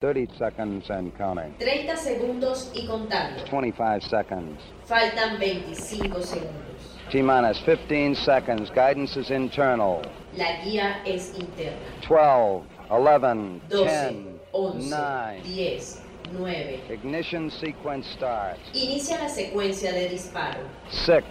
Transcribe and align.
30 0.00 0.28
seconds 0.38 0.88
and 0.88 1.14
counting. 1.18 1.54
30 1.58 1.94
segundos 1.94 2.70
y 2.72 2.86
contando. 2.86 3.44
25 3.50 4.02
seconds. 4.02 4.58
Faltan 4.86 5.38
25 5.38 6.22
segundos. 6.22 6.96
T 7.10 7.22
minus 7.22 7.58
15 7.58 8.14
seconds. 8.14 8.70
Guidance 8.70 9.18
is 9.18 9.30
internal. 9.30 10.00
La 10.38 10.64
guía 10.64 11.02
es 11.04 11.34
interna. 11.38 11.76
12, 12.08 12.64
11, 12.88 13.60
12, 13.68 13.90
10, 13.92 14.40
11, 14.52 14.88
9. 14.88 15.42
10, 15.44 16.02
9. 16.32 16.80
Ignition 16.88 17.50
sequence 17.50 18.06
starts. 18.16 18.58
Inicia 18.72 19.18
la 19.18 19.28
secuencia 19.28 19.92
de 19.92 20.08
disparo. 20.08 20.60
6, 20.88 21.22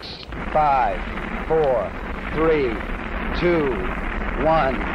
5, 0.54 0.94
4, 1.48 1.92
3, 2.36 2.78
2, 3.42 4.00
1, 4.46 4.89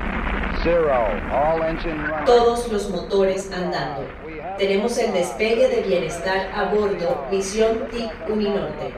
Todos 2.25 2.73
los 2.73 2.89
motores 2.89 3.53
andando. 3.53 4.09
Tenemos 4.57 4.97
el 4.97 5.13
despegue 5.13 5.69
de 5.69 5.83
bienestar 5.83 6.49
a 6.55 6.75
bordo 6.75 7.27
Misión 7.31 7.87
TIC 7.91 8.11
Uninorte. 8.31 8.95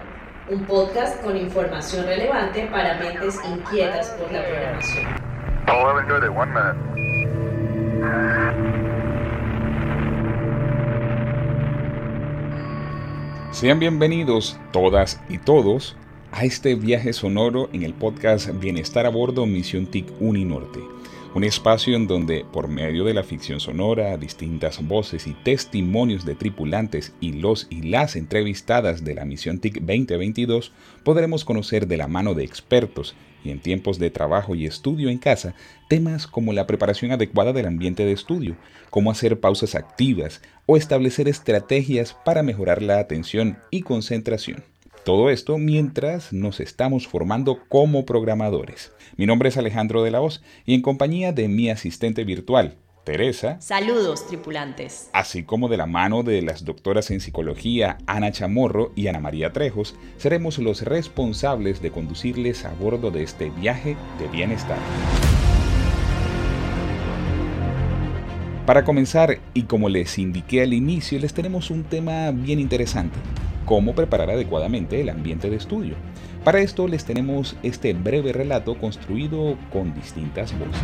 Un 0.49 0.65
podcast 0.65 1.21
con 1.25 1.37
información 1.37 2.07
relevante 2.07 2.69
para 2.71 3.01
mentes 3.01 3.41
inquietas 3.45 4.11
por 4.11 4.31
la 4.31 4.45
programación. 4.47 5.07
1130, 5.67 6.31
one 6.31 6.53
minute. 6.53 6.77
Sean 13.51 13.81
bienvenidos 13.81 14.57
todas 14.73 15.21
y 15.29 15.39
todos 15.39 15.97
a 16.31 16.45
este 16.45 16.77
viaje 16.77 17.13
sonoro 17.13 17.69
en 17.73 17.83
el 17.83 17.93
podcast 17.93 18.51
Bienestar 18.61 19.05
a 19.05 19.09
Bordo 19.09 19.47
Misión 19.47 19.87
TIC 19.87 20.07
Uninorte. 20.21 20.97
Un 21.35 21.45
espacio 21.45 21.95
en 21.97 22.07
donde, 22.07 22.47
por 22.51 22.69
medio 22.69 23.05
de 23.05 23.13
la 23.13 23.23
ficción 23.23 23.61
sonora, 23.61 24.17
distintas 24.17 24.87
voces 24.87 25.27
y 25.27 25.35
testimonios 25.35 26.25
de 26.25 26.35
tripulantes 26.35 27.13
y 27.21 27.33
los 27.33 27.67
y 27.69 27.83
las 27.83 28.17
entrevistadas 28.17 29.05
de 29.05 29.15
la 29.15 29.27
Misión 29.27 29.59
TIC 29.59 29.81
2022, 29.81 30.73
podremos 31.05 31.45
conocer 31.45 31.87
de 31.89 31.99
la 31.99 32.09
mano 32.09 32.35
de 32.35 32.45
expertos 32.45 33.15
y 33.45 33.51
en 33.51 33.61
tiempos 33.61 33.99
de 33.99 34.11
trabajo 34.11 34.55
y 34.55 34.67
estudio 34.67 35.09
en 35.11 35.19
casa, 35.19 35.55
temas 35.89 36.27
como 36.27 36.53
la 36.53 36.67
preparación 36.67 37.13
adecuada 37.13 37.53
del 37.53 37.67
ambiente 37.67 38.05
de 38.05 38.13
estudio, 38.13 38.57
cómo 38.91 39.11
hacer 39.11 39.39
pausas 39.39 39.75
activas 39.75 40.43
o 40.65 40.77
establecer 40.77 41.29
estrategias 41.29 42.17
para 42.25 42.43
mejorar 42.43 42.83
la 42.83 42.99
atención 42.99 43.59
y 43.71 43.83
concentración. 43.83 44.65
Todo 45.07 45.31
esto 45.31 45.57
mientras 45.57 46.33
nos 46.33 46.59
estamos 46.59 47.07
formando 47.07 47.61
como 47.69 48.05
programadores. 48.05 48.91
Mi 49.17 49.25
nombre 49.25 49.51
es 49.51 49.57
Alejandro 49.57 50.03
de 50.03 50.11
la 50.11 50.21
Hoz 50.21 50.43
y 50.65 50.75
en 50.75 50.83
compañía 50.83 51.31
de 51.31 51.47
mi 51.47 51.71
asistente 51.71 52.25
virtual, 52.25 52.75
Teresa, 53.05 53.61
Saludos, 53.61 54.27
tripulantes. 54.27 55.09
así 55.13 55.45
como 55.45 55.69
de 55.69 55.77
la 55.77 55.87
mano 55.87 56.25
de 56.25 56.43
las 56.43 56.65
doctoras 56.65 57.13
en 57.13 57.21
psicología 57.21 57.99
Ana 58.09 58.33
Chamorro 58.33 58.91
y 58.97 59.07
Ana 59.07 59.21
María 59.21 59.53
Trejos, 59.53 59.95
seremos 60.17 60.59
los 60.59 60.83
responsables 60.83 61.81
de 61.81 61.93
conducirles 61.93 62.65
a 62.65 62.75
bordo 62.75 63.13
de 63.13 63.23
este 63.23 63.51
viaje 63.51 63.97
de 64.19 64.27
bienestar. 64.27 64.81
Para 68.67 68.83
comenzar, 68.83 69.39
y 69.55 69.63
como 69.63 69.89
les 69.89 70.19
indiqué 70.19 70.63
al 70.63 70.75
inicio, 70.75 71.21
les 71.21 71.33
tenemos 71.33 71.71
un 71.71 71.85
tema 71.85 72.33
bien 72.33 72.59
interesante, 72.59 73.17
cómo 73.67 73.95
preparar 73.95 74.31
adecuadamente 74.31 74.99
el 75.01 75.11
ambiente 75.11 75.51
de 75.51 75.57
estudio. 75.57 75.97
Para 76.45 76.61
esto 76.61 76.89
les 76.89 77.05
tenemos 77.05 77.57
este 77.63 77.93
breve 77.93 78.33
relato 78.33 78.79
construido 78.79 79.59
con 79.73 79.93
distintas 79.95 80.59
voces. 80.59 80.81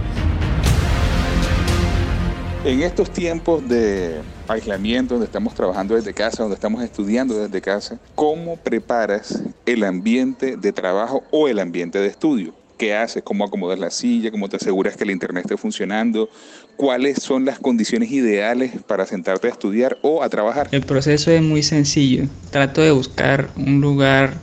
En 2.64 2.82
estos 2.82 3.10
tiempos 3.10 3.68
de 3.68 4.20
aislamiento, 4.46 5.14
donde 5.14 5.26
estamos 5.26 5.54
trabajando 5.54 5.94
desde 5.94 6.12
casa, 6.12 6.42
donde 6.42 6.54
estamos 6.54 6.82
estudiando 6.82 7.38
desde 7.38 7.60
casa, 7.60 7.98
¿cómo 8.14 8.56
preparas 8.56 9.42
el 9.66 9.82
ambiente 9.82 10.56
de 10.56 10.72
trabajo 10.72 11.24
o 11.30 11.48
el 11.48 11.58
ambiente 11.58 11.98
de 11.98 12.08
estudio? 12.08 12.54
¿Qué 12.82 12.96
haces? 12.96 13.22
¿Cómo 13.22 13.44
acomodas 13.44 13.78
la 13.78 13.90
silla? 13.90 14.32
¿Cómo 14.32 14.48
te 14.48 14.56
aseguras 14.56 14.96
que 14.96 15.04
el 15.04 15.12
internet 15.12 15.44
esté 15.44 15.56
funcionando? 15.56 16.28
¿Cuáles 16.74 17.22
son 17.22 17.44
las 17.44 17.60
condiciones 17.60 18.10
ideales 18.10 18.72
para 18.88 19.06
sentarte 19.06 19.46
a 19.46 19.50
estudiar 19.50 19.98
o 20.02 20.24
a 20.24 20.28
trabajar? 20.28 20.66
El 20.72 20.80
proceso 20.80 21.30
es 21.30 21.40
muy 21.42 21.62
sencillo. 21.62 22.24
Trato 22.50 22.80
de 22.80 22.90
buscar 22.90 23.50
un 23.54 23.80
lugar 23.80 24.34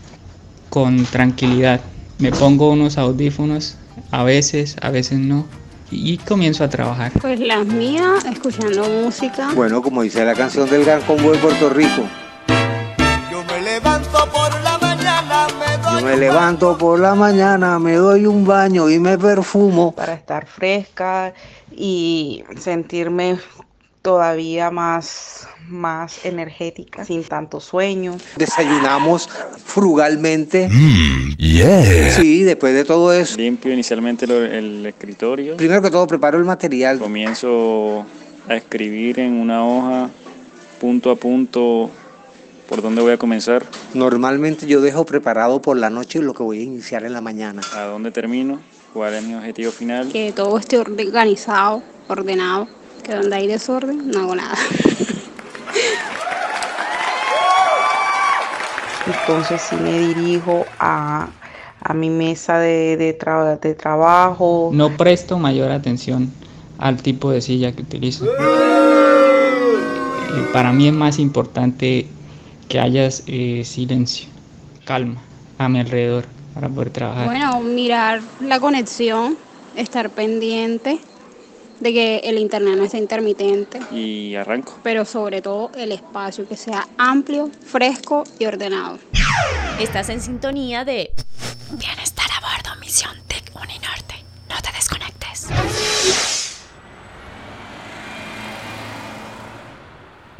con 0.69 1.03
tranquilidad. 1.03 1.81
Me 2.17 2.31
pongo 2.31 2.71
unos 2.71 2.97
audífonos, 2.97 3.75
a 4.09 4.23
veces, 4.23 4.77
a 4.81 4.89
veces 4.89 5.19
no, 5.19 5.45
y 5.91 6.17
comienzo 6.19 6.63
a 6.63 6.69
trabajar. 6.69 7.11
Pues 7.19 7.41
las 7.41 7.65
mías, 7.65 8.23
escuchando 8.23 8.87
música. 9.03 9.51
Bueno, 9.53 9.81
como 9.81 10.01
dice 10.01 10.23
la 10.23 10.33
canción 10.33 10.69
del 10.69 10.85
Gran 10.85 11.01
Combo 11.01 11.33
de 11.33 11.39
Puerto 11.39 11.69
Rico. 11.71 12.07
Yo 13.29 13.43
me 13.43 13.61
levanto 13.63 14.29
por 14.31 14.63
la 14.63 14.68
me 16.03 16.17
levanto 16.17 16.77
por 16.77 16.99
la 16.99 17.15
mañana, 17.15 17.79
me 17.79 17.95
doy 17.95 18.25
un 18.25 18.45
baño 18.45 18.89
y 18.89 18.99
me 18.99 19.17
perfumo. 19.17 19.91
para 19.93 20.13
estar 20.13 20.45
fresca 20.45 21.33
y 21.75 22.43
sentirme 22.59 23.37
todavía 24.01 24.71
más, 24.71 25.47
más 25.67 26.25
energética, 26.25 27.03
sin 27.03 27.23
tanto 27.23 27.59
sueño. 27.59 28.15
Desayunamos 28.37 29.27
frugalmente. 29.65 30.69
yeah. 31.37 32.11
Sí, 32.11 32.43
después 32.43 32.73
de 32.73 32.85
todo 32.85 33.11
eso. 33.13 33.37
Limpio 33.37 33.73
inicialmente 33.73 34.25
lo- 34.25 34.43
el 34.43 34.85
escritorio. 34.85 35.57
Primero 35.57 35.81
que 35.81 35.91
todo 35.91 36.07
preparo 36.07 36.37
el 36.37 36.45
material. 36.45 36.99
Comienzo 36.99 38.05
a 38.47 38.55
escribir 38.55 39.19
en 39.19 39.33
una 39.33 39.65
hoja, 39.65 40.09
punto 40.79 41.11
a 41.11 41.15
punto, 41.15 41.91
por 42.69 42.81
dónde 42.83 43.01
voy 43.01 43.11
a 43.13 43.17
comenzar, 43.17 43.65
Normalmente 43.95 44.67
yo 44.67 44.79
dejo 44.79 45.03
preparado 45.05 45.59
por 45.61 45.75
la 45.75 45.89
noche 45.89 46.21
lo 46.21 46.33
que 46.35 46.43
voy 46.43 46.59
a 46.59 46.63
iniciar 46.63 47.03
en 47.03 47.13
la 47.13 47.21
mañana. 47.21 47.61
a 47.75 47.81
dónde 47.85 48.11
termino, 48.11 48.61
cuál 48.93 49.15
es 49.15 49.23
mi 49.23 49.33
objetivo 49.33 49.71
final. 49.71 50.09
Que 50.11 50.31
todo 50.31 50.57
esté 50.59 50.77
organizado, 50.77 51.81
ordenado. 52.07 52.67
Que 53.03 53.15
donde 53.15 53.35
hay 53.35 53.47
desorden, 53.47 54.07
no 54.11 54.19
hago 54.19 54.35
nada. 54.35 54.55
Entonces 59.07 59.61
sí 59.61 59.75
me 59.75 59.97
dirijo 59.97 60.65
a, 60.79 61.29
a 61.81 61.93
mi 61.93 62.09
mesa 62.11 62.59
de, 62.59 62.95
de 62.97 63.17
tra- 63.17 63.59
de 63.59 63.73
trabajo. 63.73 64.69
No 64.73 64.95
presto 64.95 65.39
mayor 65.39 65.71
atención 65.71 66.31
al 66.77 67.01
tipo 67.01 67.31
de 67.31 67.41
silla 67.41 67.71
que 67.71 67.81
utilizo. 67.81 68.25
Eh, 68.25 68.29
para 70.53 70.71
mí 70.71 70.87
es 70.87 70.93
más 70.93 71.17
importante 71.17 72.07
que 72.69 72.79
haya 72.79 73.09
eh, 73.27 73.63
silencio, 73.65 74.29
calma 74.85 75.21
a 75.57 75.67
mi 75.67 75.79
alrededor 75.79 76.25
para 76.53 76.69
poder 76.69 76.91
trabajar. 76.91 77.25
Bueno, 77.25 77.59
mirar 77.61 78.21
la 78.39 78.59
conexión, 78.59 79.37
estar 79.75 80.09
pendiente 80.11 80.99
de 81.79 81.93
que 81.93 82.17
el 82.19 82.37
internet 82.37 82.75
no 82.77 82.83
esté 82.83 82.97
intermitente. 82.97 83.79
Y 83.91 84.35
arranco. 84.35 84.77
Pero 84.83 85.03
sobre 85.03 85.41
todo 85.41 85.71
el 85.75 85.91
espacio, 85.91 86.47
que 86.47 86.55
sea 86.55 86.87
amplio, 86.97 87.49
fresco 87.65 88.23
y 88.37 88.45
ordenado. 88.45 88.99
Estás 89.79 90.09
en 90.09 90.21
sintonía 90.21 90.85
de 90.85 91.11
Bienestar 91.71 92.27
a 92.37 92.41
bordo 92.41 92.79
Misión 92.79 93.13
TIC 93.27 93.51
Uninorte. 93.55 94.15
No 94.47 94.55
te 94.61 94.71
desconectes. 94.71 96.38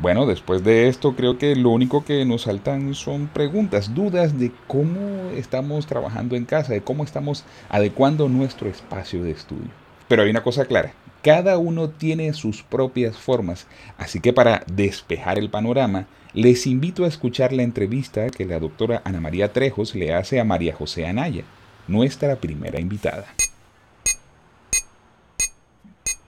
Bueno, 0.01 0.25
después 0.25 0.63
de 0.63 0.87
esto 0.87 1.13
creo 1.13 1.37
que 1.37 1.57
lo 1.57 1.71
único 1.71 2.05
que 2.05 2.23
nos 2.23 2.43
saltan 2.43 2.95
son 2.95 3.27
preguntas, 3.27 3.93
dudas 3.93 4.39
de 4.39 4.53
cómo 4.65 5.29
estamos 5.35 5.87
trabajando 5.87 6.37
en 6.37 6.45
casa, 6.45 6.71
de 6.71 6.81
cómo 6.81 7.03
estamos 7.03 7.43
adecuando 7.67 8.29
nuestro 8.29 8.69
espacio 8.69 9.21
de 9.21 9.31
estudio. 9.31 9.69
Pero 10.07 10.23
hay 10.23 10.29
una 10.29 10.41
cosa 10.41 10.63
clara, 10.63 10.93
cada 11.21 11.57
uno 11.57 11.89
tiene 11.89 12.31
sus 12.33 12.63
propias 12.63 13.17
formas, 13.17 13.67
así 13.97 14.21
que 14.21 14.31
para 14.31 14.63
despejar 14.71 15.37
el 15.37 15.49
panorama, 15.49 16.07
les 16.33 16.65
invito 16.65 17.03
a 17.03 17.09
escuchar 17.09 17.51
la 17.51 17.63
entrevista 17.63 18.29
que 18.29 18.45
la 18.45 18.57
doctora 18.57 19.01
Ana 19.03 19.19
María 19.19 19.51
Trejos 19.51 19.95
le 19.95 20.13
hace 20.13 20.39
a 20.39 20.45
María 20.45 20.73
José 20.73 21.07
Anaya, 21.07 21.43
nuestra 21.89 22.37
primera 22.37 22.79
invitada. 22.79 23.25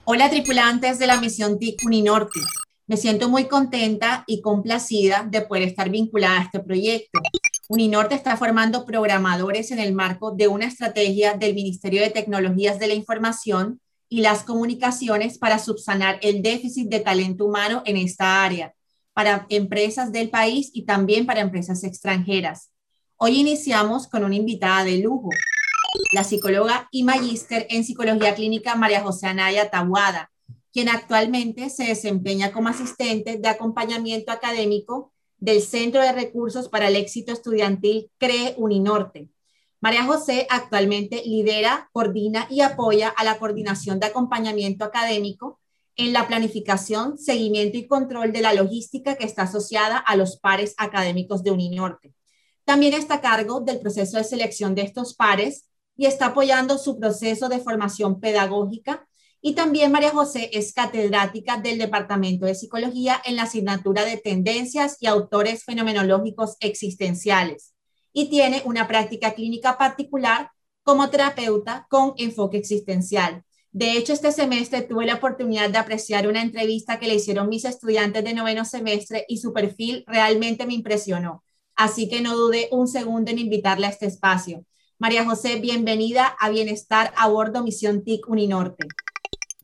Hola 0.03 0.29
tripulantes 0.29 0.99
de 0.99 1.07
la 1.07 1.21
misión 1.21 1.57
TIC 1.57 1.85
Uninorte. 1.85 2.41
Me 2.91 2.97
siento 2.97 3.29
muy 3.29 3.45
contenta 3.45 4.25
y 4.27 4.41
complacida 4.41 5.25
de 5.25 5.39
poder 5.39 5.63
estar 5.63 5.89
vinculada 5.89 6.41
a 6.41 6.43
este 6.43 6.59
proyecto. 6.59 7.21
Uninorte 7.69 8.15
está 8.15 8.35
formando 8.35 8.85
programadores 8.85 9.71
en 9.71 9.79
el 9.79 9.93
marco 9.93 10.31
de 10.31 10.49
una 10.49 10.65
estrategia 10.65 11.35
del 11.35 11.53
Ministerio 11.55 12.01
de 12.01 12.09
Tecnologías 12.09 12.79
de 12.79 12.87
la 12.87 12.93
Información 12.93 13.79
y 14.09 14.19
las 14.19 14.43
Comunicaciones 14.43 15.37
para 15.37 15.57
subsanar 15.57 16.19
el 16.21 16.41
déficit 16.41 16.89
de 16.89 16.99
talento 16.99 17.45
humano 17.45 17.81
en 17.85 17.95
esta 17.95 18.43
área, 18.43 18.73
para 19.13 19.45
empresas 19.47 20.11
del 20.11 20.29
país 20.29 20.69
y 20.73 20.83
también 20.83 21.25
para 21.25 21.39
empresas 21.39 21.85
extranjeras. 21.85 22.71
Hoy 23.15 23.39
iniciamos 23.39 24.05
con 24.05 24.25
una 24.25 24.35
invitada 24.35 24.83
de 24.83 24.97
lujo, 24.97 25.29
la 26.11 26.25
psicóloga 26.25 26.89
y 26.91 27.03
magíster 27.03 27.67
en 27.69 27.85
psicología 27.85 28.35
clínica 28.35 28.75
María 28.75 28.99
José 28.99 29.27
Anaya 29.27 29.69
Tawada, 29.69 30.30
quien 30.73 30.89
actualmente 30.89 31.69
se 31.69 31.85
desempeña 31.85 32.51
como 32.51 32.69
asistente 32.69 33.37
de 33.37 33.47
acompañamiento 33.47 34.31
académico 34.31 35.11
del 35.37 35.61
Centro 35.61 36.01
de 36.01 36.11
Recursos 36.11 36.69
para 36.69 36.87
el 36.87 36.95
Éxito 36.95 37.31
Estudiantil 37.33 38.09
CRE 38.17 38.55
Uninorte. 38.57 39.29
María 39.81 40.03
José 40.03 40.45
actualmente 40.49 41.23
lidera, 41.25 41.89
coordina 41.91 42.47
y 42.49 42.61
apoya 42.61 43.09
a 43.09 43.23
la 43.23 43.39
coordinación 43.39 43.99
de 43.99 44.05
acompañamiento 44.05 44.85
académico 44.85 45.59
en 45.95 46.13
la 46.13 46.27
planificación, 46.27 47.17
seguimiento 47.17 47.77
y 47.77 47.87
control 47.87 48.31
de 48.31 48.41
la 48.41 48.53
logística 48.53 49.15
que 49.15 49.25
está 49.25 49.43
asociada 49.43 49.97
a 49.97 50.15
los 50.15 50.37
pares 50.37 50.75
académicos 50.77 51.43
de 51.43 51.51
Uninorte. 51.51 52.13
También 52.63 52.93
está 52.93 53.15
a 53.15 53.21
cargo 53.21 53.59
del 53.59 53.79
proceso 53.79 54.17
de 54.17 54.23
selección 54.23 54.75
de 54.75 54.83
estos 54.83 55.15
pares 55.15 55.67
y 55.97 56.05
está 56.05 56.27
apoyando 56.27 56.77
su 56.77 56.99
proceso 56.99 57.49
de 57.49 57.59
formación 57.59 58.19
pedagógica. 58.19 59.07
Y 59.43 59.55
también 59.55 59.91
María 59.91 60.11
José 60.11 60.51
es 60.53 60.71
catedrática 60.71 61.57
del 61.57 61.79
Departamento 61.79 62.45
de 62.45 62.53
Psicología 62.53 63.19
en 63.25 63.35
la 63.35 63.43
asignatura 63.43 64.05
de 64.05 64.17
Tendencias 64.17 64.97
y 64.99 65.07
Autores 65.07 65.63
Fenomenológicos 65.63 66.57
Existenciales 66.59 67.73
y 68.13 68.29
tiene 68.29 68.61
una 68.65 68.87
práctica 68.87 69.33
clínica 69.33 69.77
particular 69.79 70.51
como 70.83 71.09
terapeuta 71.09 71.87
con 71.89 72.13
enfoque 72.17 72.57
existencial. 72.57 73.43
De 73.71 73.93
hecho, 73.93 74.13
este 74.13 74.31
semestre 74.31 74.81
tuve 74.81 75.05
la 75.05 75.15
oportunidad 75.15 75.69
de 75.69 75.77
apreciar 75.77 76.27
una 76.27 76.41
entrevista 76.41 76.99
que 76.99 77.07
le 77.07 77.15
hicieron 77.15 77.49
mis 77.49 77.65
estudiantes 77.65 78.23
de 78.23 78.33
noveno 78.33 78.65
semestre 78.65 79.25
y 79.27 79.37
su 79.37 79.53
perfil 79.53 80.03
realmente 80.07 80.65
me 80.65 80.73
impresionó. 80.73 81.43
Así 81.75 82.09
que 82.09 82.21
no 82.21 82.35
dudé 82.35 82.67
un 82.71 82.87
segundo 82.87 83.31
en 83.31 83.39
invitarla 83.39 83.87
a 83.87 83.91
este 83.91 84.07
espacio. 84.07 84.65
María 84.99 85.25
José, 85.25 85.55
bienvenida 85.55 86.27
a 86.39 86.49
Bienestar 86.49 87.11
a 87.15 87.27
bordo 87.27 87.63
Misión 87.63 88.03
TIC 88.03 88.27
Uninorte. 88.27 88.87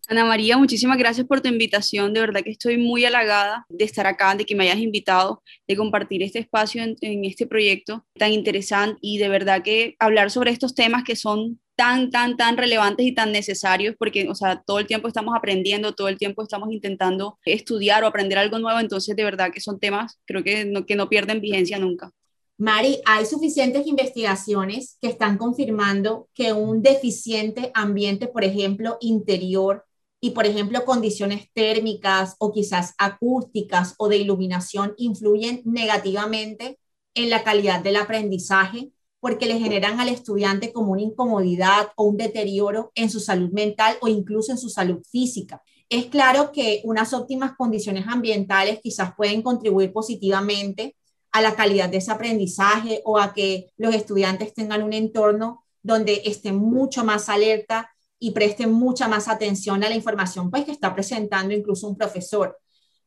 Ana 0.09 0.23
María, 0.23 0.57
muchísimas 0.57 0.97
gracias 0.97 1.27
por 1.27 1.41
tu 1.41 1.49
invitación. 1.49 2.13
De 2.13 2.21
verdad 2.21 2.41
que 2.41 2.51
estoy 2.51 2.77
muy 2.77 3.03
halagada 3.03 3.65
de 3.67 3.83
estar 3.83 4.07
acá, 4.07 4.35
de 4.35 4.45
que 4.45 4.55
me 4.55 4.63
hayas 4.63 4.79
invitado, 4.79 5.43
de 5.67 5.75
compartir 5.75 6.23
este 6.23 6.39
espacio 6.39 6.81
en, 6.81 6.95
en, 7.01 7.25
este 7.25 7.45
proyecto 7.45 8.05
tan 8.17 8.31
interesante 8.31 8.97
y 9.01 9.17
de 9.17 9.27
verdad 9.27 9.63
que 9.63 9.95
hablar 9.99 10.31
sobre 10.31 10.51
estos 10.51 10.73
temas 10.73 11.03
que 11.03 11.17
son 11.17 11.59
tan, 11.75 12.09
tan, 12.09 12.37
tan 12.37 12.55
relevantes 12.55 13.05
y 13.05 13.13
tan 13.13 13.33
necesarios 13.33 13.95
porque, 13.99 14.29
o 14.29 14.33
sea, 14.33 14.63
todo 14.65 14.79
el 14.79 14.87
tiempo 14.87 15.09
estamos 15.09 15.35
aprendiendo, 15.35 15.93
todo 15.93 16.07
el 16.07 16.17
tiempo 16.17 16.41
estamos 16.41 16.71
intentando 16.71 17.37
estudiar 17.43 18.05
o 18.05 18.07
aprender 18.07 18.37
algo 18.37 18.59
nuevo, 18.59 18.79
entonces 18.79 19.13
de 19.13 19.25
verdad 19.25 19.51
que 19.51 19.59
son 19.59 19.77
temas, 19.77 20.21
creo 20.25 20.41
que 20.41 20.63
no, 20.63 20.85
que 20.85 20.95
no 20.95 21.09
pierden 21.09 21.41
vigencia 21.41 21.79
nunca. 21.79 22.11
Mari, 22.57 23.01
hay 23.05 23.25
suficientes 23.25 23.85
investigaciones 23.85 24.97
que 25.01 25.09
están 25.09 25.37
confirmando 25.37 26.29
que 26.33 26.53
un 26.53 26.81
deficiente 26.81 27.71
ambiente, 27.75 28.27
por 28.27 28.45
ejemplo, 28.45 28.97
interior 29.01 29.83
y, 30.19 30.31
por 30.31 30.45
ejemplo, 30.45 30.83
condiciones 30.85 31.51
térmicas 31.53 32.35
o 32.39 32.51
quizás 32.51 32.93
acústicas 32.97 33.95
o 33.97 34.07
de 34.07 34.17
iluminación 34.17 34.93
influyen 34.97 35.61
negativamente 35.65 36.79
en 37.13 37.29
la 37.29 37.43
calidad 37.43 37.81
del 37.81 37.97
aprendizaje 37.97 38.91
porque 39.19 39.47
le 39.47 39.59
generan 39.59 39.99
al 39.99 40.09
estudiante 40.09 40.71
como 40.71 40.91
una 40.93 41.01
incomodidad 41.01 41.89
o 41.95 42.05
un 42.05 42.17
deterioro 42.17 42.91
en 42.95 43.09
su 43.09 43.19
salud 43.19 43.51
mental 43.51 43.97
o 44.01 44.07
incluso 44.07 44.51
en 44.51 44.57
su 44.57 44.69
salud 44.69 45.03
física. 45.11 45.61
Es 45.89 46.05
claro 46.07 46.51
que 46.51 46.81
unas 46.83 47.13
óptimas 47.13 47.53
condiciones 47.55 48.05
ambientales 48.07 48.79
quizás 48.81 49.15
pueden 49.15 49.41
contribuir 49.41 49.91
positivamente 49.93 50.95
a 51.31 51.41
la 51.41 51.55
calidad 51.55 51.89
de 51.89 51.97
ese 51.97 52.11
aprendizaje 52.11 53.01
o 53.05 53.17
a 53.19 53.33
que 53.33 53.67
los 53.77 53.93
estudiantes 53.95 54.53
tengan 54.53 54.83
un 54.83 54.93
entorno 54.93 55.63
donde 55.81 56.21
estén 56.25 56.57
mucho 56.57 57.03
más 57.03 57.29
alerta 57.29 57.89
y 58.19 58.31
presten 58.31 58.71
mucha 58.71 59.07
más 59.07 59.27
atención 59.27 59.83
a 59.83 59.89
la 59.89 59.95
información 59.95 60.49
pues, 60.49 60.65
que 60.65 60.71
está 60.71 60.93
presentando 60.93 61.53
incluso 61.53 61.87
un 61.87 61.97
profesor. 61.97 62.57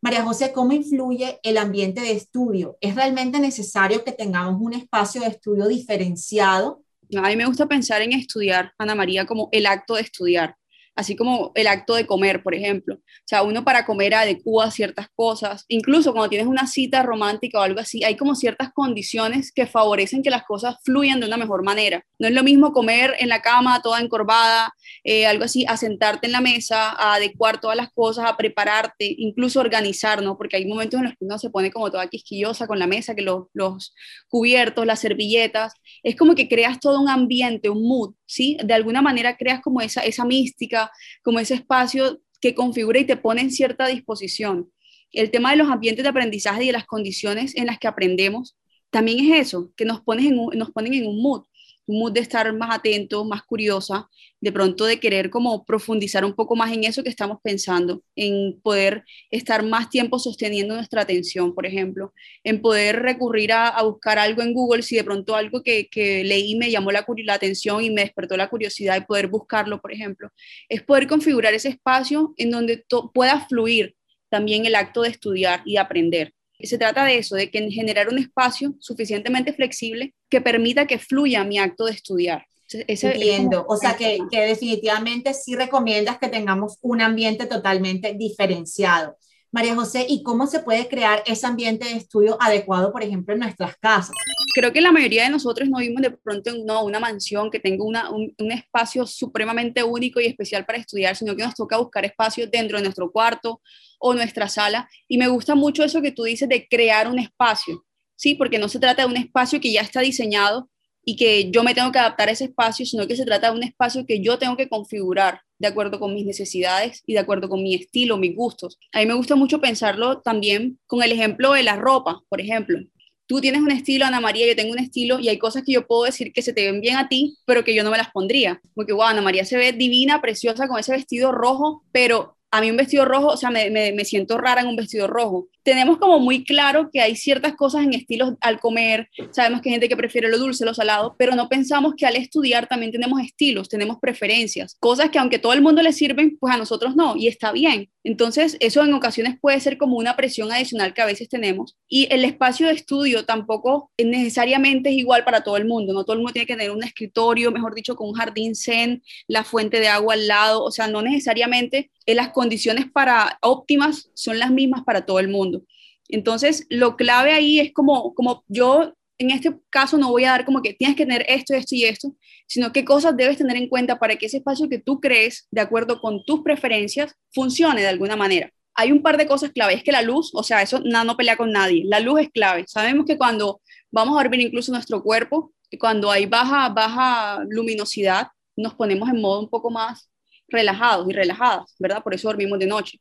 María 0.03 0.23
José, 0.23 0.53
¿cómo 0.53 0.73
influye 0.73 1.39
el 1.43 1.59
ambiente 1.59 2.01
de 2.01 2.13
estudio? 2.13 2.79
¿Es 2.81 2.95
realmente 2.95 3.39
necesario 3.39 4.03
que 4.03 4.13
tengamos 4.13 4.61
un 4.61 4.73
espacio 4.73 5.21
de 5.21 5.29
estudio 5.29 5.69
diferenciado? 5.69 6.83
A 7.17 7.29
mí 7.29 7.37
me 7.37 7.45
gusta 7.45 7.67
pensar 7.67 8.01
en 8.03 8.13
estudiar, 8.13 8.73
Ana 8.79 8.95
María, 8.95 9.27
como 9.27 9.49
el 9.53 9.67
acto 9.67 9.97
de 9.97 10.03
estudiar 10.03 10.57
así 11.01 11.17
como 11.17 11.51
el 11.55 11.67
acto 11.67 11.95
de 11.95 12.07
comer, 12.07 12.43
por 12.43 12.55
ejemplo. 12.55 12.95
O 12.97 13.25
sea, 13.25 13.43
uno 13.43 13.65
para 13.65 13.87
comer 13.87 14.15
adecua 14.15 14.71
ciertas 14.71 15.09
cosas, 15.15 15.65
incluso 15.69 16.13
cuando 16.13 16.29
tienes 16.29 16.47
una 16.47 16.67
cita 16.67 17.03
romántica 17.03 17.59
o 17.59 17.63
algo 17.63 17.81
así, 17.81 18.05
hay 18.05 18.17
como 18.17 18.35
ciertas 18.35 18.71
condiciones 18.73 19.53
que 19.53 19.67
favorecen 19.67 20.23
que 20.23 20.31
las 20.31 20.45
cosas 20.45 20.77
fluyan 20.85 21.21
de 21.21 21.27
una 21.27 21.37
mejor 21.37 21.65
manera. 21.65 22.05
No 22.19 22.29
es 22.29 22.35
lo 22.35 22.43
mismo 22.43 22.73
comer 22.73 23.15
en 23.19 23.29
la 23.29 23.41
cama 23.41 23.81
toda 23.83 24.01
encorvada, 24.01 24.73
eh, 25.05 25.27
algo 25.27 25.45
así, 25.45 25.65
a 25.67 25.77
sentarte 25.77 26.27
en 26.27 26.33
la 26.33 26.41
mesa, 26.41 26.91
a 26.91 27.15
adecuar 27.15 27.61
todas 27.61 27.77
las 27.77 27.91
cosas, 27.93 28.27
a 28.29 28.37
prepararte, 28.37 29.15
incluso 29.19 29.61
organizar, 29.61 30.23
¿no? 30.23 30.37
Porque 30.37 30.57
hay 30.57 30.67
momentos 30.67 30.99
en 30.99 31.05
los 31.07 31.15
que 31.15 31.25
uno 31.25 31.39
se 31.39 31.51
pone 31.51 31.71
como 31.71 31.91
toda 31.91 32.09
quisquillosa 32.09 32.67
con 32.67 32.79
la 32.79 32.87
mesa, 32.87 33.15
que 33.15 33.23
los, 33.23 33.47
los 33.55 33.95
cubiertos, 34.29 34.87
las 34.87 35.01
servilletas, 35.01 35.73
es 36.03 36.17
como 36.17 36.35
que 36.35 36.49
creas 36.49 36.79
todo 36.79 37.01
un 37.01 37.09
ambiente, 37.09 37.71
un 37.71 37.83
mood, 37.87 38.15
¿sí? 38.31 38.57
De 38.65 38.75
alguna 38.75 39.03
manera 39.03 39.37
creas 39.37 39.61
como 39.61 39.81
esa, 39.81 40.03
esa 40.03 40.25
mística, 40.25 40.91
como 41.23 41.41
ese 41.41 41.55
espacio 41.55 42.21
que 42.41 42.55
configura 42.55 43.01
y 43.01 43.05
te 43.05 43.17
pone 43.17 43.43
en 43.43 43.51
cierta 43.51 43.87
disposición. 43.89 44.71
El 45.13 45.31
tema 45.31 45.51
de 45.51 45.57
los 45.57 45.69
ambientes 45.69 46.05
de 46.05 46.09
aprendizaje 46.09 46.63
y 46.63 46.67
de 46.69 46.73
las 46.73 46.87
condiciones 46.87 47.57
en 47.57 47.67
las 47.67 47.79
que 47.79 47.89
aprendemos, 47.89 48.57
también 48.91 49.33
es 49.33 49.49
eso, 49.49 49.73
que 49.77 49.85
nos, 49.85 50.01
ponen 50.01 50.27
en 50.27 50.59
nos 50.59 50.71
ponen 50.71 50.95
en 50.95 51.07
un 51.07 51.21
mood 51.21 51.45
un 51.87 51.99
mood 51.99 52.13
de 52.13 52.21
estar 52.21 52.53
más 52.53 52.77
atento, 52.77 53.25
más 53.25 53.43
curiosa, 53.43 54.09
de 54.41 54.53
pronto 54.53 54.85
de 54.85 55.01
querer 55.01 55.31
como 55.31 55.65
profundizar 55.65 56.25
un 56.25 56.35
poco 56.35 56.57
más 56.57 56.73
en 56.73 56.85
eso 56.85 57.03
que 57.03 57.11
estamos 57.11 57.39
pensando, 57.43 58.03
en 58.15 58.61
poder 58.63 59.05
estar 59.31 59.65
más 59.65 59.91
tiempo 59.91 60.19
sosteniendo 60.19 60.75
nuestra 60.75 61.03
atención, 61.03 61.55
por 61.55 61.67
ejemplo, 61.67 62.13
en 62.45 62.61
poder 62.63 63.01
recurrir 63.01 63.53
a, 63.53 63.83
buscar 63.83 64.19
algo 64.19 64.43
en 64.43 64.55
Google 64.55 64.83
si 64.83 64.97
de 64.97 65.05
pronto 65.05 65.35
algo 65.35 65.63
que, 65.63 65.89
que 65.89 66.25
leí 66.25 66.57
me 66.57 66.71
llamó 66.71 66.93
la, 66.93 67.05
la 67.25 67.35
atención 67.35 67.83
y 67.83 67.91
me 67.91 68.03
despertó 68.03 68.37
la 68.37 68.49
curiosidad 68.49 68.97
y 68.97 69.05
poder 69.05 69.29
buscarlo, 69.29 69.81
por 69.81 69.93
ejemplo, 69.93 70.31
es 70.69 70.83
poder 70.83 71.07
configurar 71.07 71.55
ese 71.55 71.69
espacio 71.69 72.35
en 72.37 72.51
donde 72.51 72.85
pueda 73.13 73.47
fluir 73.47 73.95
también 74.31 74.65
el 74.65 74.77
acto 74.77 75.03
de 75.03 75.09
estudiar 75.11 75.63
y 75.65 75.77
aprender. 75.77 76.33
Se 76.63 76.79
trata 76.79 77.05
de 77.05 77.19
eso, 77.19 77.37
de 77.37 77.51
que 77.51 77.71
generar 77.71 78.09
un 78.09 78.19
espacio 78.19 78.75
suficientemente 78.79 79.53
flexible 79.53 80.15
que 80.29 80.41
permita 80.41 80.87
que 80.87 80.99
fluya 80.99 81.45
mi 81.45 81.59
acto 81.59 81.87
de 81.87 81.93
estudiar. 81.93 82.47
Ese 82.87 83.15
Entiendo, 83.15 83.67
o 83.69 83.77
sea 83.77 83.97
que, 83.97 84.21
que 84.31 84.43
definitivamente 84.43 85.35
sí 85.35 85.57
recomiendas 85.57 86.19
que 86.19 86.29
tengamos 86.29 86.79
un 86.83 87.01
ambiente 87.01 87.47
totalmente 87.47 88.15
diferenciado. 88.15 89.17
María 89.53 89.75
José, 89.75 90.07
¿y 90.09 90.23
cómo 90.23 90.47
se 90.47 90.61
puede 90.61 90.87
crear 90.87 91.25
ese 91.27 91.45
ambiente 91.47 91.87
de 91.87 91.97
estudio 91.97 92.37
adecuado, 92.41 92.93
por 92.93 93.03
ejemplo, 93.03 93.35
en 93.35 93.41
nuestras 93.41 93.77
casas? 93.79 94.15
Creo 94.55 94.73
que 94.73 94.81
la 94.81 94.93
mayoría 94.93 95.25
de 95.25 95.31
nosotros 95.31 95.69
no 95.69 95.79
vivimos 95.79 96.03
de 96.03 96.13
pronto 96.13 96.51
en 96.51 96.65
no, 96.65 96.85
una 96.85 97.01
mansión 97.01 97.51
que 97.51 97.59
tenga 97.59 97.85
una, 97.85 98.11
un, 98.11 98.33
un, 98.39 98.53
espacio 98.53 99.07
supremamente 99.07 99.83
único 99.83 100.21
y 100.21 100.27
especial 100.27 100.65
para 100.65 100.79
estudiar, 100.79 101.17
sino 101.17 101.35
que 101.35 101.43
nos 101.43 101.55
toca 101.55 101.77
buscar 101.79 102.05
espacios 102.05 102.49
dentro 102.51 102.79
de 102.79 102.85
nuestro 102.85 103.11
cuarto 103.11 103.61
o 104.01 104.15
nuestra 104.15 104.49
sala. 104.49 104.89
Y 105.07 105.19
me 105.19 105.29
gusta 105.29 105.55
mucho 105.55 105.85
eso 105.85 106.03
que 106.03 106.11
tú 106.11 106.25
dices 106.25 106.49
de 106.49 106.67
crear 106.67 107.07
un 107.07 107.21
espacio, 107.21 107.85
¿sí? 108.17 108.35
Porque 108.35 108.59
no 108.59 108.69
se 108.69 108.81
trata 108.81 109.03
de 109.03 109.09
un 109.09 109.17
espacio 109.17 109.61
que 109.61 109.71
ya 109.71 109.83
está 109.83 110.01
diseñado 110.01 110.69
y 111.05 111.17
que 111.17 111.51
yo 111.51 111.63
me 111.63 111.75
tengo 111.75 111.93
que 111.93 111.99
adaptar 111.99 112.29
a 112.29 112.33
ese 112.33 112.45
espacio, 112.45 112.85
sino 112.85 113.07
que 113.07 113.17
se 113.17 113.25
trata 113.25 113.51
de 113.51 113.57
un 113.57 113.63
espacio 113.63 114.05
que 114.07 114.21
yo 114.21 114.39
tengo 114.39 114.57
que 114.57 114.69
configurar 114.69 115.41
de 115.59 115.69
acuerdo 115.69 116.01
con 116.01 116.15
mis 116.15 116.27
necesidades 116.27 117.03
y 117.07 117.15
de 117.15 117.19
acuerdo 117.21 117.49
con 117.49 117.63
mi 117.63 117.75
estilo, 117.75 118.17
mis 118.17 118.35
gustos. 118.35 118.79
A 118.93 119.01
mí 119.01 119.07
me 119.07 119.15
gusta 119.15 119.37
mucho 119.37 119.61
pensarlo 119.61 120.21
también 120.21 120.79
con 120.87 121.03
el 121.03 121.13
ejemplo 121.13 121.53
de 121.53 121.63
la 121.63 121.77
ropa, 121.77 122.23
por 122.29 122.41
ejemplo. 122.41 122.79
Tú 123.27 123.41
tienes 123.41 123.61
un 123.61 123.71
estilo, 123.71 124.07
Ana 124.07 124.21
María, 124.21 124.47
yo 124.49 124.57
tengo 124.57 124.73
un 124.73 124.81
estilo 124.81 125.21
y 125.21 125.29
hay 125.29 125.39
cosas 125.39 125.63
que 125.65 125.73
yo 125.73 125.87
puedo 125.87 126.05
decir 126.05 126.33
que 126.33 126.43
se 126.43 126.53
te 126.53 126.67
ven 126.67 126.81
bien 126.81 126.97
a 126.97 127.09
ti, 127.09 127.37
pero 127.47 127.63
que 127.63 127.75
yo 127.75 127.85
no 127.85 127.91
me 127.91 127.99
las 127.99 128.11
pondría. 128.11 128.61
Porque, 128.75 128.93
wow, 128.93 129.05
Ana 129.05 129.23
María 129.23 129.45
se 129.45 129.57
ve 129.57 129.73
divina, 129.73 130.21
preciosa 130.21 130.67
con 130.67 130.81
ese 130.81 130.93
vestido 130.93 131.31
rojo, 131.31 131.85
pero 131.93 132.37
a 132.51 132.61
mí 132.61 132.71
un 132.71 132.77
vestido 132.77 133.05
rojo, 133.05 133.29
o 133.29 133.37
sea, 133.37 133.51
me, 133.51 133.71
me, 133.71 134.05
siento 134.05 134.37
rara 134.37 134.63
en 134.63 134.67
un 134.67 134.77
vestido 134.77 135.07
rojo. 135.07 135.49
Tenemos 135.63 135.99
como 135.99 136.19
muy 136.19 136.45
claro 136.45 136.91
que 136.93 137.01
hay 137.01 137.15
ciertas 137.15 137.55
cosas 137.55 137.85
en 137.85 137.95
estilos 137.95 138.35
al 138.41 138.59
comer, 138.59 139.09
sabemos 139.31 139.61
que 139.61 139.69
hay 139.69 139.75
gente 139.75 139.89
que 139.89 139.97
prefiere 139.97 140.29
lo 140.29 140.39
dulce, 140.39 140.65
lo 140.65 140.75
salado, 140.75 141.15
pero 141.19 141.37
no 141.37 141.49
pensamos 141.49 141.95
que 141.97 142.07
al 142.07 142.17
estudiar 142.17 142.67
también 142.67 142.91
tenemos 142.91 143.21
estilos, 143.21 143.69
tenemos 143.69 143.99
preferencias, 144.01 144.77
cosas 144.81 145.11
que 145.11 145.19
aunque 145.19 145.39
todo 145.39 145.53
el 145.53 145.63
mundo 145.63 145.83
le 145.83 145.93
sirven, 145.93 146.37
pues 146.39 146.55
a 146.55 146.59
nosotros 146.59 146.97
no, 146.97 147.15
y 147.17 147.29
está 147.29 147.53
bien. 147.53 147.89
Entonces, 148.03 148.57
eso 148.61 148.83
en 148.83 148.95
ocasiones 148.95 149.39
puede 149.41 149.61
ser 149.61 149.77
como 149.77 149.97
una 149.97 150.17
presión 150.17 150.51
adicional 150.53 150.95
que 150.95 151.03
a 151.03 151.07
veces 151.07 151.29
tenemos. 151.29 151.77
Y 151.89 152.09
el 152.11 152.25
espacio 152.25 152.67
de 152.67 152.73
estudio 152.73 153.27
tampoco 153.27 153.91
necesariamente 153.99 154.91
es 154.91 154.97
igual 154.97 155.25
para 155.25 155.43
todo 155.43 155.57
el 155.57 155.67
mundo, 155.67 155.93
no 155.93 156.05
todo 156.05 156.15
el 156.15 156.21
mundo 156.21 156.33
tiene 156.33 156.47
que 156.47 156.57
tener 156.57 156.71
un 156.71 156.83
escritorio, 156.83 157.53
mejor 157.53 157.75
dicho, 157.75 157.97
con 157.97 158.09
un 158.09 158.15
jardín 158.15 158.55
zen, 158.55 159.03
la 159.29 159.45
fuente 159.45 159.81
de 159.81 159.89
agua 159.89 160.15
al 160.15 160.27
lado, 160.27 160.65
o 160.65 160.71
sea, 160.71 160.89
no 160.89 161.03
necesariamente 161.03 161.91
las 162.07 162.31
condiciones 162.31 162.87
para 162.91 163.39
óptimas 163.43 164.11
son 164.15 164.39
las 164.39 164.51
mismas 164.51 164.83
para 164.85 165.07
todo 165.07 165.19
el 165.19 165.29
mundo. 165.29 165.63
Entonces, 166.09 166.67
lo 166.71 166.97
clave 166.97 167.33
ahí 167.33 167.61
es 167.61 167.73
como, 167.73 168.15
como 168.15 168.45
yo 168.49 168.95
en 169.21 169.31
este 169.31 169.55
caso 169.69 169.99
no 169.99 170.09
voy 170.09 170.25
a 170.25 170.31
dar 170.31 170.45
como 170.47 170.63
que 170.63 170.73
tienes 170.73 170.97
que 170.97 171.05
tener 171.05 171.27
esto, 171.29 171.53
esto 171.53 171.75
y 171.75 171.85
esto, 171.85 172.17
sino 172.47 172.73
qué 172.73 172.87
cosas 172.87 173.15
debes 173.17 173.37
tener 173.37 173.57
en 173.59 173.69
cuenta 173.69 173.99
para 173.99 174.17
que 174.17 174.27
ese 174.27 174.39
espacio 174.39 174.69
que 174.69 174.79
tú 174.79 174.99
crees, 174.99 175.47
de 175.51 175.61
acuerdo 175.61 176.01
con 176.01 176.25
tus 176.25 176.41
preferencias, 176.41 177.15
funcione 177.33 177.83
de 177.83 177.89
alguna 177.89 178.17
manera. 178.17 178.51
Hay 178.75 178.93
un 178.93 179.03
par 179.03 179.19
de 179.19 179.27
cosas 179.27 179.51
clave, 179.51 179.75
es 179.75 179.85
que 179.85 179.93
la 179.93 180.01
luz, 180.01 180.31
o 180.35 180.43
sea, 180.43 180.63
eso 180.63 180.81
no, 180.85 181.05
no 181.05 181.19
pelea 181.19 181.37
con 181.37 181.53
nadie, 181.53 181.83
la 181.85 182.01
luz 182.01 182.21
es 182.23 182.31
clave. 182.31 182.65
Sabemos 182.67 183.05
que 183.05 183.19
cuando 183.19 183.61
vamos 183.91 184.19
a 184.19 184.23
dormir 184.23 184.41
incluso 184.41 184.73
nuestro 184.73 185.03
cuerpo, 185.03 185.53
cuando 185.79 186.11
hay 186.11 186.25
baja, 186.25 186.71
baja 186.71 187.45
luminosidad, 187.51 188.29
nos 188.57 188.75
ponemos 188.75 189.11
en 189.11 189.21
modo 189.21 189.41
un 189.41 189.51
poco 189.51 189.71
más 189.71 190.11
relajados 190.49 191.07
y 191.11 191.13
relajadas, 191.13 191.75
¿verdad? 191.79 192.03
Por 192.03 192.15
eso 192.15 192.29
dormimos 192.29 192.59
de 192.59 192.67
noche. 192.67 192.99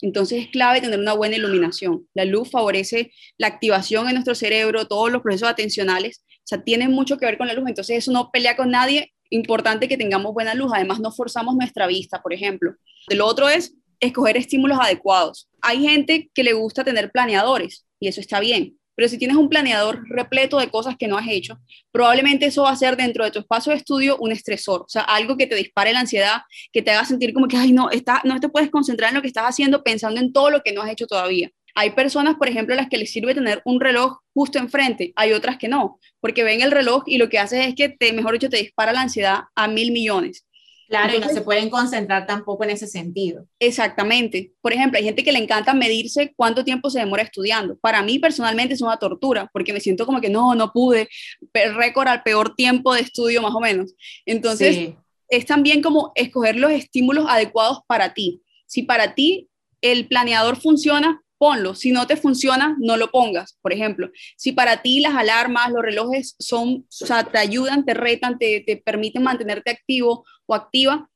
Entonces 0.00 0.44
es 0.44 0.48
clave 0.48 0.80
tener 0.80 0.98
una 0.98 1.14
buena 1.14 1.36
iluminación. 1.36 2.06
La 2.14 2.24
luz 2.24 2.50
favorece 2.50 3.12
la 3.38 3.46
activación 3.46 4.08
en 4.08 4.14
nuestro 4.14 4.34
cerebro, 4.34 4.86
todos 4.86 5.10
los 5.10 5.22
procesos 5.22 5.48
atencionales, 5.48 6.24
o 6.28 6.46
sea, 6.46 6.62
tienen 6.62 6.90
mucho 6.90 7.16
que 7.16 7.26
ver 7.26 7.38
con 7.38 7.46
la 7.46 7.54
luz, 7.54 7.68
entonces 7.68 7.98
eso 7.98 8.12
no 8.12 8.30
pelea 8.30 8.56
con 8.56 8.70
nadie, 8.70 9.12
importante 9.30 9.88
que 9.88 9.96
tengamos 9.96 10.34
buena 10.34 10.54
luz, 10.54 10.72
además 10.74 11.00
no 11.00 11.10
forzamos 11.10 11.54
nuestra 11.56 11.86
vista, 11.86 12.22
por 12.22 12.32
ejemplo. 12.32 12.74
Lo 13.08 13.26
otro 13.26 13.48
es 13.48 13.74
escoger 14.00 14.36
estímulos 14.36 14.78
adecuados. 14.80 15.48
Hay 15.62 15.82
gente 15.82 16.30
que 16.34 16.44
le 16.44 16.52
gusta 16.52 16.84
tener 16.84 17.10
planeadores 17.10 17.86
y 17.98 18.08
eso 18.08 18.20
está 18.20 18.40
bien, 18.40 18.78
pero 18.94 19.08
si 19.08 19.18
tienes 19.18 19.36
un 19.36 19.48
planeador 19.48 20.02
repleto 20.08 20.58
de 20.58 20.70
cosas 20.70 20.96
que 20.98 21.08
no 21.08 21.16
has 21.16 21.28
hecho, 21.28 21.58
probablemente 21.92 22.46
eso 22.46 22.62
va 22.62 22.70
a 22.70 22.76
ser 22.76 22.96
dentro 22.96 23.24
de 23.24 23.30
tu 23.30 23.38
espacio 23.38 23.72
de 23.72 23.78
estudio 23.78 24.16
un 24.18 24.32
estresor, 24.32 24.82
o 24.82 24.88
sea, 24.88 25.02
algo 25.02 25.36
que 25.36 25.46
te 25.46 25.54
dispare 25.54 25.92
la 25.92 26.00
ansiedad, 26.00 26.42
que 26.72 26.82
te 26.82 26.90
haga 26.90 27.04
sentir 27.04 27.32
como 27.32 27.48
que, 27.48 27.56
ay, 27.56 27.72
no, 27.72 27.90
está, 27.90 28.20
no 28.24 28.38
te 28.40 28.48
puedes 28.48 28.70
concentrar 28.70 29.10
en 29.10 29.16
lo 29.16 29.22
que 29.22 29.28
estás 29.28 29.44
haciendo 29.44 29.82
pensando 29.82 30.20
en 30.20 30.32
todo 30.32 30.50
lo 30.50 30.62
que 30.62 30.72
no 30.72 30.82
has 30.82 30.90
hecho 30.90 31.06
todavía. 31.06 31.50
Hay 31.76 31.90
personas, 31.90 32.36
por 32.36 32.48
ejemplo, 32.48 32.74
a 32.74 32.76
las 32.76 32.88
que 32.88 32.98
les 32.98 33.10
sirve 33.10 33.34
tener 33.34 33.60
un 33.64 33.80
reloj 33.80 34.18
justo 34.32 34.58
enfrente, 34.58 35.12
hay 35.16 35.32
otras 35.32 35.58
que 35.58 35.68
no, 35.68 35.98
porque 36.20 36.44
ven 36.44 36.62
el 36.62 36.70
reloj 36.70 37.02
y 37.06 37.18
lo 37.18 37.28
que 37.28 37.38
hace 37.38 37.64
es 37.64 37.74
que, 37.74 37.88
te, 37.88 38.12
mejor 38.12 38.34
dicho, 38.34 38.48
te 38.48 38.58
dispara 38.58 38.92
la 38.92 39.02
ansiedad 39.02 39.40
a 39.56 39.66
mil 39.66 39.90
millones. 39.90 40.46
Claro, 40.88 41.16
y 41.16 41.20
no 41.20 41.28
se 41.28 41.40
pueden 41.40 41.70
concentrar 41.70 42.26
tampoco 42.26 42.64
en 42.64 42.70
ese 42.70 42.86
sentido. 42.86 43.46
Exactamente. 43.58 44.52
Por 44.60 44.72
ejemplo, 44.72 44.98
hay 44.98 45.04
gente 45.04 45.24
que 45.24 45.32
le 45.32 45.38
encanta 45.38 45.74
medirse 45.74 46.32
cuánto 46.36 46.64
tiempo 46.64 46.90
se 46.90 46.98
demora 46.98 47.22
estudiando. 47.22 47.78
Para 47.78 48.02
mí 48.02 48.18
personalmente 48.18 48.74
es 48.74 48.82
una 48.82 48.98
tortura, 48.98 49.50
porque 49.52 49.72
me 49.72 49.80
siento 49.80 50.06
como 50.06 50.20
que 50.20 50.30
no, 50.30 50.54
no 50.54 50.72
pude, 50.72 51.08
récord 51.52 52.08
al 52.08 52.22
peor 52.22 52.54
tiempo 52.54 52.94
de 52.94 53.00
estudio 53.00 53.40
más 53.42 53.54
o 53.54 53.60
menos. 53.60 53.94
Entonces, 54.26 54.94
es 55.28 55.46
también 55.46 55.82
como 55.82 56.12
escoger 56.14 56.56
los 56.56 56.70
estímulos 56.70 57.26
adecuados 57.28 57.80
para 57.86 58.14
ti. 58.14 58.42
Si 58.66 58.82
para 58.82 59.14
ti 59.14 59.48
el 59.80 60.06
planeador 60.08 60.56
funciona, 60.56 61.22
ponlo. 61.38 61.74
Si 61.74 61.92
no 61.92 62.06
te 62.06 62.16
funciona, 62.16 62.76
no 62.80 62.96
lo 62.96 63.10
pongas. 63.10 63.58
Por 63.60 63.72
ejemplo, 63.72 64.10
si 64.36 64.52
para 64.52 64.82
ti 64.82 65.00
las 65.00 65.14
alarmas, 65.14 65.70
los 65.70 65.82
relojes 65.82 66.36
son, 66.38 66.86
o 66.88 67.06
sea, 67.06 67.24
te 67.24 67.38
ayudan, 67.38 67.84
te 67.84 67.94
retan, 67.94 68.38
te, 68.38 68.62
te 68.66 68.76
permiten 68.76 69.22
mantenerte 69.22 69.70
activo 69.70 70.24
o 70.46 70.54
activa, 70.54 71.08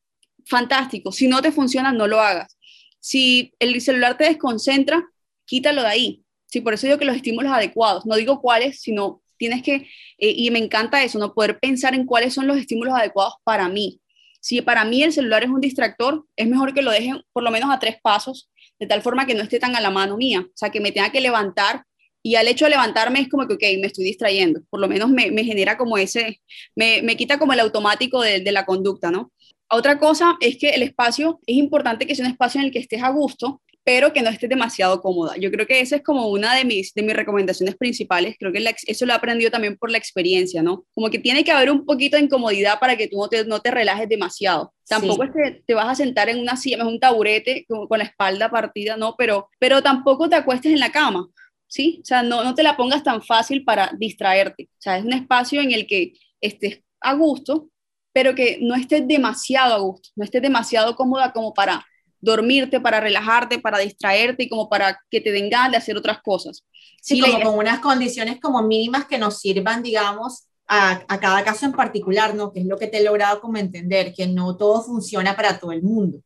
fantástico. 0.46 1.12
Si 1.12 1.28
no 1.28 1.42
te 1.42 1.52
funciona, 1.52 1.92
no 1.92 2.06
lo 2.06 2.20
hagas. 2.20 2.56
Si 3.00 3.52
el 3.58 3.80
celular 3.80 4.16
te 4.16 4.24
desconcentra, 4.24 5.04
quítalo 5.44 5.82
de 5.82 5.88
ahí. 5.88 6.24
Sí, 6.46 6.60
por 6.60 6.74
eso 6.74 6.86
digo 6.86 6.98
que 6.98 7.04
los 7.04 7.16
estímulos 7.16 7.52
adecuados, 7.52 8.06
no 8.06 8.16
digo 8.16 8.40
cuáles, 8.40 8.80
sino 8.80 9.22
tienes 9.36 9.62
que, 9.62 9.74
eh, 10.18 10.34
y 10.36 10.50
me 10.50 10.58
encanta 10.58 11.02
eso, 11.02 11.18
no 11.18 11.34
poder 11.34 11.58
pensar 11.58 11.94
en 11.94 12.06
cuáles 12.06 12.34
son 12.34 12.46
los 12.46 12.56
estímulos 12.56 12.94
adecuados 12.94 13.34
para 13.44 13.68
mí. 13.68 14.00
Si 14.40 14.60
para 14.62 14.84
mí 14.84 15.02
el 15.02 15.12
celular 15.12 15.44
es 15.44 15.50
un 15.50 15.60
distractor, 15.60 16.24
es 16.36 16.48
mejor 16.48 16.74
que 16.74 16.82
lo 16.82 16.90
dejen 16.90 17.22
por 17.32 17.42
lo 17.42 17.50
menos 17.50 17.70
a 17.70 17.78
tres 17.78 17.96
pasos 18.02 18.50
de 18.78 18.86
tal 18.86 19.02
forma 19.02 19.26
que 19.26 19.34
no 19.34 19.42
esté 19.42 19.58
tan 19.58 19.74
a 19.76 19.80
la 19.80 19.90
mano 19.90 20.16
mía, 20.16 20.40
o 20.46 20.56
sea, 20.56 20.70
que 20.70 20.80
me 20.80 20.92
tenga 20.92 21.10
que 21.10 21.20
levantar 21.20 21.84
y 22.28 22.34
al 22.34 22.46
hecho 22.46 22.66
de 22.66 22.72
levantarme 22.72 23.20
es 23.20 23.28
como 23.28 23.46
que, 23.46 23.54
ok, 23.54 23.62
me 23.80 23.86
estoy 23.86 24.04
distrayendo, 24.04 24.60
por 24.68 24.80
lo 24.80 24.88
menos 24.88 25.08
me, 25.08 25.44
genera 25.44 25.78
como 25.78 25.96
ese, 25.96 26.42
me, 26.76 27.16
quita 27.16 27.38
como 27.38 27.54
el 27.54 27.60
automático 27.60 28.20
de, 28.20 28.40
de 28.40 28.52
la 28.52 28.66
conducta, 28.66 29.10
¿no? 29.10 29.32
Otra 29.70 29.98
cosa 29.98 30.36
es 30.40 30.58
que 30.58 30.70
el 30.70 30.82
espacio, 30.82 31.40
es 31.46 31.56
importante 31.56 32.06
que 32.06 32.14
sea 32.14 32.26
un 32.26 32.32
espacio 32.32 32.60
en 32.60 32.66
el 32.66 32.72
que 32.72 32.80
estés 32.80 33.02
a 33.02 33.08
gusto, 33.10 33.62
pero 33.88 34.12
que 34.12 34.20
no 34.20 34.28
esté 34.28 34.48
demasiado 34.48 35.00
cómoda. 35.00 35.38
Yo 35.38 35.50
creo 35.50 35.66
que 35.66 35.80
esa 35.80 35.96
es 35.96 36.02
como 36.02 36.28
una 36.28 36.54
de 36.54 36.66
mis, 36.66 36.92
de 36.92 37.02
mis 37.02 37.16
recomendaciones 37.16 37.74
principales. 37.74 38.36
Creo 38.38 38.52
que 38.52 38.62
eso 38.86 39.06
lo 39.06 39.14
he 39.14 39.16
aprendido 39.16 39.50
también 39.50 39.78
por 39.78 39.90
la 39.90 39.96
experiencia, 39.96 40.62
¿no? 40.62 40.84
Como 40.92 41.08
que 41.08 41.18
tiene 41.18 41.42
que 41.42 41.52
haber 41.52 41.70
un 41.70 41.86
poquito 41.86 42.18
de 42.18 42.24
incomodidad 42.24 42.78
para 42.80 42.98
que 42.98 43.08
tú 43.08 43.16
no 43.16 43.28
te, 43.28 43.46
no 43.46 43.60
te 43.60 43.70
relajes 43.70 44.06
demasiado. 44.06 44.74
Tampoco 44.86 45.24
es 45.24 45.30
que 45.30 45.62
te 45.66 45.72
vas 45.72 45.88
a 45.88 45.94
sentar 45.94 46.28
en 46.28 46.38
una 46.38 46.54
silla, 46.56 46.76
es 46.76 46.84
un 46.84 47.00
taburete 47.00 47.64
con, 47.66 47.88
con, 47.88 47.98
la 47.98 48.04
espalda 48.04 48.50
partida, 48.50 48.98
¿no? 48.98 49.14
Pero, 49.16 49.48
pero 49.58 49.82
tampoco 49.82 50.28
te 50.28 50.36
acuestes 50.36 50.70
en 50.70 50.80
la 50.80 50.92
cama, 50.92 51.26
¿sí? 51.68 52.00
O 52.02 52.04
sea, 52.04 52.22
no, 52.22 52.42
no 52.42 52.54
te 52.54 52.62
la 52.62 52.76
pongas 52.76 53.02
tan 53.02 53.22
fácil 53.22 53.64
para 53.64 53.92
distraerte. 53.96 54.68
O 54.72 54.80
sea, 54.80 54.98
es 54.98 55.04
un 55.04 55.12
espacio 55.12 55.60
en 55.60 55.72
el 55.72 55.86
que 55.86 56.14
estés 56.40 56.82
a 57.00 57.14
gusto, 57.14 57.68
pero 58.12 58.34
que 58.34 58.58
no 58.60 58.74
estés 58.74 59.06
demasiado 59.06 59.74
a 59.74 59.78
gusto, 59.78 60.08
no 60.16 60.24
estés 60.24 60.42
demasiado 60.42 60.96
cómoda 60.96 61.32
como 61.32 61.54
para 61.54 61.86
dormirte, 62.20 62.80
para 62.80 62.98
relajarte, 62.98 63.60
para 63.60 63.78
distraerte 63.78 64.44
y 64.44 64.48
como 64.48 64.68
para 64.68 64.98
que 65.08 65.20
te 65.20 65.30
den 65.30 65.48
ganas 65.48 65.70
de 65.70 65.76
hacer 65.76 65.96
otras 65.96 66.20
cosas. 66.22 66.64
Sí, 67.00 67.20
como 67.20 67.40
con 67.42 67.58
unas 67.58 67.78
condiciones 67.78 68.40
como 68.40 68.60
mínimas 68.62 69.06
que 69.06 69.18
nos 69.18 69.38
sirvan, 69.38 69.82
digamos, 69.82 70.48
a, 70.66 71.04
a, 71.08 71.20
cada 71.20 71.44
caso 71.44 71.64
en 71.66 71.72
particular, 71.72 72.34
¿no? 72.34 72.52
Que 72.52 72.60
es 72.60 72.66
lo 72.66 72.76
que 72.76 72.88
te 72.88 72.98
he 72.98 73.04
logrado 73.04 73.40
como 73.40 73.56
entender, 73.56 74.12
que 74.12 74.26
no 74.26 74.56
todo 74.56 74.82
funciona 74.82 75.36
para 75.36 75.58
todo 75.60 75.70
el 75.70 75.82
mundo. 75.82 76.18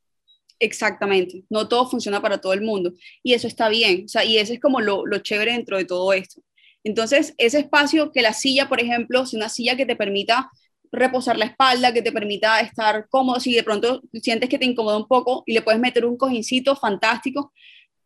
Exactamente, 0.62 1.42
no 1.50 1.66
todo 1.66 1.90
funciona 1.90 2.22
para 2.22 2.40
todo 2.40 2.52
el 2.52 2.62
mundo. 2.62 2.92
Y 3.24 3.34
eso 3.34 3.48
está 3.48 3.68
bien, 3.68 4.04
o 4.04 4.08
sea, 4.08 4.24
y 4.24 4.38
ese 4.38 4.54
es 4.54 4.60
como 4.60 4.80
lo, 4.80 5.04
lo 5.04 5.18
chévere 5.18 5.52
dentro 5.52 5.76
de 5.76 5.84
todo 5.84 6.12
esto. 6.12 6.40
Entonces, 6.84 7.34
ese 7.36 7.58
espacio 7.58 8.12
que 8.12 8.22
la 8.22 8.32
silla, 8.32 8.68
por 8.68 8.80
ejemplo, 8.80 9.22
es 9.22 9.34
una 9.34 9.48
silla 9.48 9.76
que 9.76 9.86
te 9.86 9.96
permita 9.96 10.50
reposar 10.92 11.36
la 11.36 11.46
espalda, 11.46 11.92
que 11.92 12.02
te 12.02 12.12
permita 12.12 12.60
estar 12.60 13.08
cómodo. 13.08 13.40
Si 13.40 13.52
de 13.54 13.64
pronto 13.64 14.02
sientes 14.22 14.48
que 14.48 14.58
te 14.58 14.66
incomoda 14.66 14.98
un 14.98 15.08
poco 15.08 15.42
y 15.46 15.52
le 15.52 15.62
puedes 15.62 15.80
meter 15.80 16.04
un 16.04 16.16
cojincito 16.16 16.76
fantástico, 16.76 17.52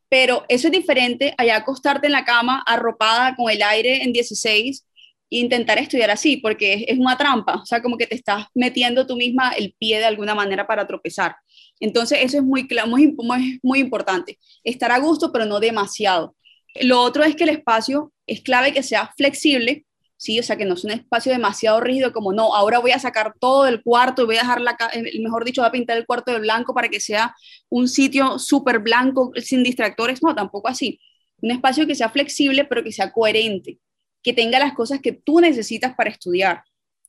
pero 0.09 0.45
eso 0.49 0.69
es 0.69 0.73
diferente 0.73 1.35
allá 1.37 1.57
acostarte 1.57 2.07
en 2.07 2.13
la 2.13 2.25
cama 2.25 2.63
arropada 2.67 3.37
con 3.37 3.51
el 3.51 3.63
aire 3.63 4.03
en 4.03 4.15
16 4.15 4.87
e 5.31 5.39
intentar 5.39 5.79
estudiar 5.79 6.11
así, 6.11 6.37
porque 6.39 6.87
es, 6.89 6.99
una 6.99 7.19
trampa, 7.19 7.57
o 7.57 7.67
sea, 7.67 7.83
como 7.83 7.99
que 7.99 8.07
te 8.07 8.15
estás 8.15 8.47
metiendo 8.55 9.07
tú 9.07 9.17
misma 9.17 9.51
el 9.51 9.75
pie 9.79 9.99
de 9.99 10.07
alguna 10.07 10.35
manera 10.35 10.67
para 10.67 10.87
tropezar. 10.87 11.37
Entonces, 11.81 12.19
eso 12.23 12.39
es 12.39 12.43
muy, 12.43 12.67
muy, 12.87 13.61
muy, 13.63 13.79
importante, 13.81 14.39
estar 14.65 14.91
a 14.93 14.99
gusto, 14.99 15.33
pero 15.33 15.45
no 15.45 15.61
demasiado. 15.61 16.35
Lo 16.81 17.01
otro 17.03 17.25
es 17.25 17.37
que 17.37 17.45
el 17.45 17.51
espacio 17.51 18.13
es 18.27 18.43
clave 18.43 18.73
que 18.73 18.83
sea 18.83 19.13
flexible, 19.17 19.87
¿sí? 20.17 20.39
O 20.39 20.43
sea, 20.43 20.57
que 20.57 20.65
no 20.65 20.75
es 20.75 20.85
un 20.85 20.93
espacio 20.93 21.33
demasiado 21.33 21.81
rígido 21.81 22.13
como, 22.13 22.33
no, 22.33 22.55
ahora 22.55 22.79
voy 22.79 22.93
a 22.93 22.99
sacar 22.99 23.35
todo 23.39 23.65
del 23.65 23.83
cuarto 23.83 24.23
y 24.23 24.27
voy 24.27 24.37
a 24.37 24.41
dejar 24.41 24.61
la, 24.61 24.77
mejor 25.21 25.45
dicho, 25.45 25.61
voy 25.63 25.69
a 25.69 25.73
pintar 25.73 25.97
el 25.97 26.07
cuarto 26.07 26.33
de 26.33 26.41
blanco 26.41 26.75
para 26.75 26.89
que 26.89 27.01
sea 27.01 27.35
un 27.69 27.89
sitio 27.89 28.39
súper 28.39 28.79
blanco, 28.81 29.33
sin 29.37 29.63
distractores, 29.63 30.23
no, 30.23 30.35
tampoco 30.35 30.69
así. 30.69 31.01
Un 31.43 31.51
espacio 31.51 31.87
que 31.87 31.95
sea 31.95 32.09
flexible, 32.09 32.65
pero 32.65 32.83
que 32.83 32.93
sea 32.93 33.13
coherente, 33.13 33.79
que 34.23 34.33
tenga 34.33 34.59
las 34.59 34.73
cosas 34.75 35.01
que 35.01 35.13
tú 35.13 35.41
necesitas 35.41 35.95
para 35.95 36.11
estudiar. 36.11 36.63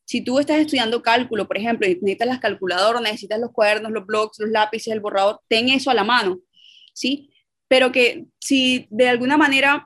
Si 0.08 0.22
tú 0.22 0.40
estás 0.40 0.60
estudiando 0.60 1.02
cálculo, 1.02 1.48
por 1.48 1.58
ejemplo, 1.58 1.86
y 1.86 1.96
necesitas 1.96 2.30
las 2.30 2.40
calculadoras, 2.40 3.02
necesitas 3.02 3.42
los 3.42 3.52
cuadernos, 3.52 3.92
los 3.92 4.06
blogs, 4.06 4.40
los 4.40 4.50
lápices, 4.50 4.94
el 4.94 5.02
borrador, 5.02 5.42
ten 5.50 5.68
eso 5.68 5.92
a 5.92 5.94
la 5.94 6.06
mano, 6.06 6.40
¿sí? 6.94 7.30
Pero 7.68 7.92
que 7.92 8.26
si 8.40 8.88
de 8.90 9.10
alguna 9.10 9.36
manera 9.36 9.86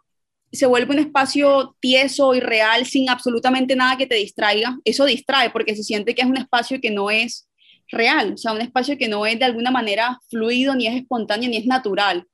se 0.51 0.67
vuelve 0.67 0.93
un 0.93 0.99
espacio 0.99 1.75
tieso 1.79 2.35
y 2.35 2.39
real 2.39 2.85
sin 2.85 3.09
absolutamente 3.09 3.75
nada 3.75 3.97
que 3.97 4.05
te 4.05 4.13
distraiga, 4.13 4.77
eso 4.85 5.05
distrae 5.05 5.49
porque 5.49 5.75
se 5.75 5.81
siente 5.81 6.13
que 6.13 6.21
es 6.21 6.27
un 6.27 6.37
espacio 6.37 6.79
que 6.79 6.91
no 6.91 7.09
es 7.09 7.49
real, 7.87 8.33
o 8.33 8.37
sea, 8.37 8.53
un 8.53 8.61
espacio 8.61 8.99
que 8.99 9.07
no 9.07 9.25
es 9.25 9.39
de 9.39 9.45
alguna 9.45 9.71
manera 9.71 10.19
fluido, 10.29 10.75
ni 10.75 10.85
es 10.85 10.97
espontáneo, 10.97 11.49
ni 11.49 11.57
es 11.57 11.65
natural. 11.65 12.27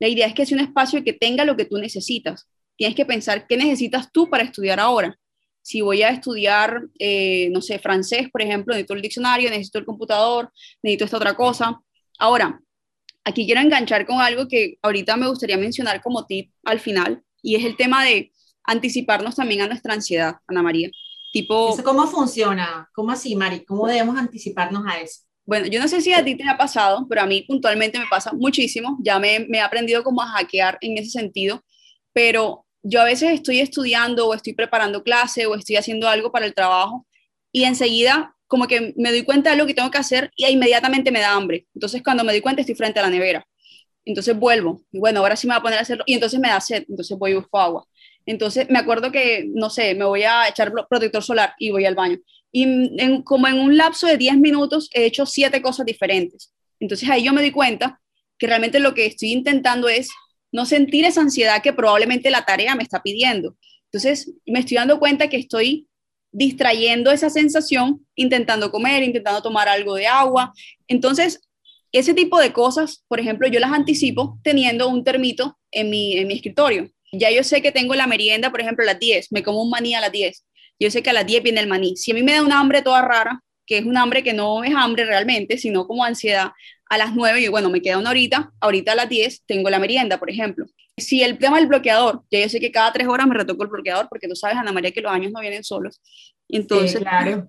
La 0.00 0.08
idea 0.08 0.26
es 0.26 0.34
que 0.34 0.44
sea 0.44 0.58
un 0.58 0.64
espacio 0.64 1.04
que 1.04 1.12
tenga 1.12 1.44
lo 1.44 1.56
que 1.56 1.66
tú 1.66 1.78
necesitas. 1.78 2.48
Tienes 2.76 2.96
que 2.96 3.06
pensar 3.06 3.46
qué 3.46 3.56
necesitas 3.56 4.10
tú 4.10 4.28
para 4.28 4.42
estudiar 4.42 4.80
ahora. 4.80 5.16
Si 5.62 5.80
voy 5.80 6.02
a 6.02 6.10
estudiar, 6.10 6.82
eh, 6.98 7.48
no 7.50 7.60
sé, 7.62 7.78
francés, 7.78 8.28
por 8.30 8.42
ejemplo, 8.42 8.74
necesito 8.74 8.94
el 8.94 9.02
diccionario, 9.02 9.48
necesito 9.48 9.78
el 9.78 9.86
computador, 9.86 10.52
necesito 10.82 11.04
esta 11.04 11.16
otra 11.16 11.34
cosa. 11.34 11.80
Ahora, 12.18 12.60
aquí 13.24 13.46
quiero 13.46 13.60
enganchar 13.60 14.06
con 14.06 14.20
algo 14.20 14.48
que 14.48 14.76
ahorita 14.82 15.16
me 15.16 15.28
gustaría 15.28 15.56
mencionar 15.56 16.02
como 16.02 16.26
tip 16.26 16.52
al 16.64 16.80
final, 16.80 17.22
y 17.42 17.56
es 17.56 17.64
el 17.64 17.76
tema 17.76 18.04
de 18.04 18.32
anticiparnos 18.64 19.36
también 19.36 19.62
a 19.62 19.66
nuestra 19.66 19.94
ansiedad, 19.94 20.36
Ana 20.46 20.62
María. 20.62 20.90
Tipo, 21.32 21.72
¿Eso 21.72 21.82
cómo 21.82 22.06
funciona? 22.06 22.88
¿Cómo 22.94 23.10
así, 23.10 23.34
Mari? 23.34 23.64
¿Cómo 23.64 23.86
debemos 23.86 24.16
anticiparnos 24.18 24.84
a 24.86 25.00
eso? 25.00 25.22
Bueno, 25.44 25.66
yo 25.66 25.80
no 25.80 25.88
sé 25.88 26.00
si 26.00 26.12
a 26.12 26.24
ti 26.24 26.36
te 26.36 26.48
ha 26.48 26.56
pasado, 26.56 27.06
pero 27.08 27.22
a 27.22 27.26
mí 27.26 27.42
puntualmente 27.42 27.98
me 27.98 28.06
pasa 28.06 28.32
muchísimo. 28.32 28.98
Ya 29.00 29.18
me, 29.18 29.40
me 29.48 29.58
he 29.58 29.60
aprendido 29.60 30.04
como 30.04 30.22
a 30.22 30.26
hackear 30.26 30.78
en 30.82 30.98
ese 30.98 31.10
sentido, 31.10 31.64
pero 32.12 32.61
yo 32.82 33.00
a 33.00 33.04
veces 33.04 33.32
estoy 33.32 33.60
estudiando 33.60 34.28
o 34.28 34.34
estoy 34.34 34.54
preparando 34.54 35.02
clase 35.02 35.46
o 35.46 35.54
estoy 35.54 35.76
haciendo 35.76 36.08
algo 36.08 36.32
para 36.32 36.46
el 36.46 36.54
trabajo 36.54 37.06
y 37.52 37.64
enseguida 37.64 38.34
como 38.46 38.66
que 38.66 38.92
me 38.96 39.10
doy 39.10 39.24
cuenta 39.24 39.50
de 39.50 39.56
lo 39.56 39.66
que 39.66 39.74
tengo 39.74 39.90
que 39.90 39.98
hacer 39.98 40.30
y 40.36 40.46
inmediatamente 40.46 41.10
me 41.10 41.20
da 41.20 41.32
hambre. 41.32 41.66
Entonces 41.74 42.02
cuando 42.02 42.24
me 42.24 42.32
doy 42.32 42.40
cuenta 42.40 42.60
estoy 42.60 42.74
frente 42.74 43.00
a 43.00 43.02
la 43.02 43.10
nevera 43.10 43.46
entonces 44.04 44.36
vuelvo, 44.36 44.82
bueno, 44.92 45.20
ahora 45.20 45.36
sí 45.36 45.46
me 45.46 45.54
voy 45.54 45.60
a 45.60 45.62
poner 45.62 45.78
a 45.78 45.82
hacerlo, 45.82 46.04
y 46.06 46.14
entonces 46.14 46.40
me 46.40 46.48
da 46.48 46.60
sed, 46.60 46.84
entonces 46.88 47.16
voy 47.16 47.32
y 47.32 47.34
busco 47.34 47.58
agua. 47.58 47.86
Entonces 48.26 48.68
me 48.68 48.78
acuerdo 48.78 49.12
que, 49.12 49.44
no 49.54 49.70
sé, 49.70 49.94
me 49.94 50.04
voy 50.04 50.22
a 50.22 50.48
echar 50.48 50.72
protector 50.88 51.22
solar 51.22 51.54
y 51.58 51.70
voy 51.70 51.84
al 51.86 51.94
baño. 51.94 52.18
Y 52.50 52.64
en, 52.64 53.22
como 53.22 53.48
en 53.48 53.58
un 53.58 53.76
lapso 53.76 54.06
de 54.06 54.16
10 54.16 54.36
minutos 54.38 54.90
he 54.92 55.04
hecho 55.04 55.26
siete 55.26 55.62
cosas 55.62 55.86
diferentes. 55.86 56.52
Entonces 56.80 57.08
ahí 57.08 57.24
yo 57.24 57.32
me 57.32 57.42
di 57.42 57.50
cuenta 57.50 58.00
que 58.38 58.46
realmente 58.46 58.80
lo 58.80 58.94
que 58.94 59.06
estoy 59.06 59.32
intentando 59.32 59.88
es 59.88 60.10
no 60.52 60.66
sentir 60.66 61.04
esa 61.04 61.22
ansiedad 61.22 61.62
que 61.62 61.72
probablemente 61.72 62.30
la 62.30 62.44
tarea 62.44 62.76
me 62.76 62.82
está 62.82 63.02
pidiendo. 63.02 63.56
Entonces 63.86 64.32
me 64.46 64.60
estoy 64.60 64.76
dando 64.76 64.98
cuenta 64.98 65.28
que 65.28 65.38
estoy 65.38 65.88
distrayendo 66.30 67.10
esa 67.10 67.30
sensación, 67.30 68.06
intentando 68.14 68.70
comer, 68.70 69.02
intentando 69.02 69.42
tomar 69.42 69.68
algo 69.68 69.94
de 69.94 70.06
agua. 70.06 70.52
Entonces, 70.88 71.40
ese 71.92 72.14
tipo 72.14 72.40
de 72.40 72.52
cosas, 72.52 73.04
por 73.06 73.20
ejemplo, 73.20 73.48
yo 73.48 73.60
las 73.60 73.72
anticipo 73.72 74.38
teniendo 74.42 74.88
un 74.88 75.04
termito 75.04 75.58
en 75.70 75.90
mi, 75.90 76.16
en 76.16 76.26
mi 76.26 76.34
escritorio. 76.34 76.90
Ya 77.12 77.30
yo 77.30 77.44
sé 77.44 77.60
que 77.60 77.72
tengo 77.72 77.94
la 77.94 78.06
merienda, 78.06 78.50
por 78.50 78.62
ejemplo, 78.62 78.82
a 78.82 78.86
las 78.86 78.98
10, 78.98 79.30
me 79.32 79.42
como 79.42 79.62
un 79.62 79.68
maní 79.68 79.94
a 79.94 80.00
las 80.00 80.10
10. 80.10 80.46
Yo 80.80 80.90
sé 80.90 81.02
que 81.02 81.10
a 81.10 81.12
las 81.12 81.26
10 81.26 81.42
viene 81.42 81.60
el 81.60 81.66
maní. 81.66 81.96
Si 81.96 82.10
a 82.10 82.14
mí 82.14 82.22
me 82.22 82.32
da 82.32 82.42
una 82.42 82.58
hambre 82.58 82.80
toda 82.80 83.02
rara, 83.02 83.42
que 83.66 83.78
es 83.78 83.84
un 83.84 83.96
hambre 83.98 84.24
que 84.24 84.32
no 84.32 84.64
es 84.64 84.74
hambre 84.74 85.04
realmente, 85.04 85.58
sino 85.58 85.86
como 85.86 86.02
ansiedad, 86.02 86.52
a 86.92 86.98
las 86.98 87.14
9 87.14 87.40
y 87.40 87.48
bueno, 87.48 87.70
me 87.70 87.80
queda 87.80 87.96
una 87.96 88.10
horita, 88.10 88.52
ahorita 88.60 88.92
a 88.92 88.94
las 88.94 89.08
10 89.08 89.44
tengo 89.46 89.70
la 89.70 89.78
merienda, 89.78 90.18
por 90.18 90.28
ejemplo. 90.28 90.66
Si 90.94 91.22
el 91.22 91.38
tema 91.38 91.56
del 91.56 91.66
bloqueador, 91.66 92.22
ya 92.30 92.40
yo 92.40 92.50
sé 92.50 92.60
que 92.60 92.70
cada 92.70 92.92
tres 92.92 93.08
horas 93.08 93.26
me 93.26 93.34
retoco 93.34 93.62
el 93.62 93.70
bloqueador, 93.70 94.10
porque 94.10 94.28
tú 94.28 94.36
sabes, 94.36 94.58
Ana 94.58 94.72
María, 94.72 94.90
que 94.90 95.00
los 95.00 95.10
años 95.10 95.32
no 95.32 95.40
vienen 95.40 95.64
solos. 95.64 96.02
Entonces, 96.50 97.00
claro. 97.00 97.48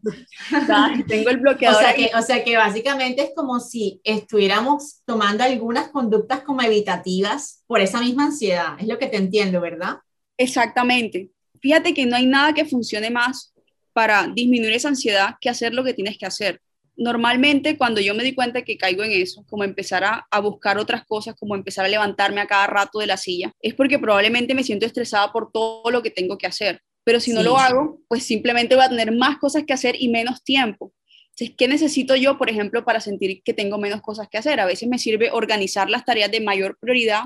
tengo 1.09 1.29
el 1.29 1.37
bloqueador. 1.41 1.75
O 1.75 1.85
sea, 1.85 1.93
que, 1.93 2.09
o 2.17 2.21
sea 2.21 2.41
que 2.41 2.55
básicamente 2.55 3.21
es 3.21 3.31
como 3.35 3.59
si 3.59 3.99
estuviéramos 4.05 5.01
tomando 5.03 5.43
algunas 5.43 5.89
conductas 5.89 6.39
como 6.43 6.61
evitativas 6.61 7.65
por 7.67 7.81
esa 7.81 7.99
misma 7.99 8.27
ansiedad. 8.27 8.77
Es 8.79 8.87
lo 8.87 8.97
que 8.97 9.07
te 9.07 9.17
entiendo, 9.17 9.59
¿verdad? 9.59 9.97
Exactamente. 10.37 11.31
Fíjate 11.59 11.93
que 11.93 12.05
no 12.05 12.15
hay 12.15 12.27
nada 12.27 12.53
que 12.53 12.63
funcione 12.63 13.09
más 13.09 13.53
para 13.91 14.25
disminuir 14.25 14.71
esa 14.71 14.87
ansiedad 14.87 15.35
que 15.41 15.49
hacer 15.49 15.73
lo 15.73 15.83
que 15.83 15.93
tienes 15.93 16.17
que 16.17 16.27
hacer 16.27 16.61
normalmente 16.95 17.77
cuando 17.77 18.01
yo 18.01 18.13
me 18.13 18.23
di 18.23 18.33
cuenta 18.33 18.61
que 18.61 18.77
caigo 18.77 19.03
en 19.03 19.11
eso, 19.11 19.45
como 19.49 19.63
empezar 19.63 20.03
a, 20.03 20.39
buscar 20.39 20.77
otras 20.77 21.05
cosas, 21.05 21.35
como 21.35 21.55
empezar 21.55 21.85
a 21.85 21.89
levantarme 21.89 22.41
a 22.41 22.47
cada 22.47 22.67
rato 22.67 22.99
de 22.99 23.07
la 23.07 23.17
silla, 23.17 23.51
es 23.61 23.73
porque 23.73 23.99
probablemente 23.99 24.53
me 24.53 24.63
siento 24.63 24.85
estresada 24.85 25.31
por 25.31 25.51
todo 25.51 25.89
lo 25.91 26.01
que 26.01 26.11
tengo 26.11 26.37
que 26.37 26.47
hacer. 26.47 26.81
Pero 27.03 27.19
si 27.19 27.33
no 27.33 27.43
lo 27.43 27.57
hago, 27.57 27.99
pues 28.07 28.23
simplemente 28.23 28.75
voy 28.75 28.85
a 28.85 28.89
tener 28.89 29.11
más 29.11 29.37
cosas 29.37 29.63
que 29.65 29.73
hacer 29.73 29.95
y 29.99 30.09
menos 30.09 30.43
tiempo. 30.43 30.93
Entonces, 31.29 31.55
¿qué 31.57 31.67
necesito 31.67 32.15
yo, 32.15 32.37
por 32.37 32.49
ejemplo, 32.49 32.85
para 32.85 33.01
sentir 33.01 33.41
que 33.43 33.53
tengo 33.53 33.77
menos 33.77 34.01
cosas 34.01 34.27
que 34.29 34.37
hacer? 34.37 34.59
A 34.59 34.65
veces 34.65 34.87
me 34.87 34.99
sirve 34.99 35.31
organizar 35.31 35.89
las 35.89 36.05
tareas 36.05 36.31
de 36.31 36.39
mayor 36.39 36.77
prioridad 36.79 37.23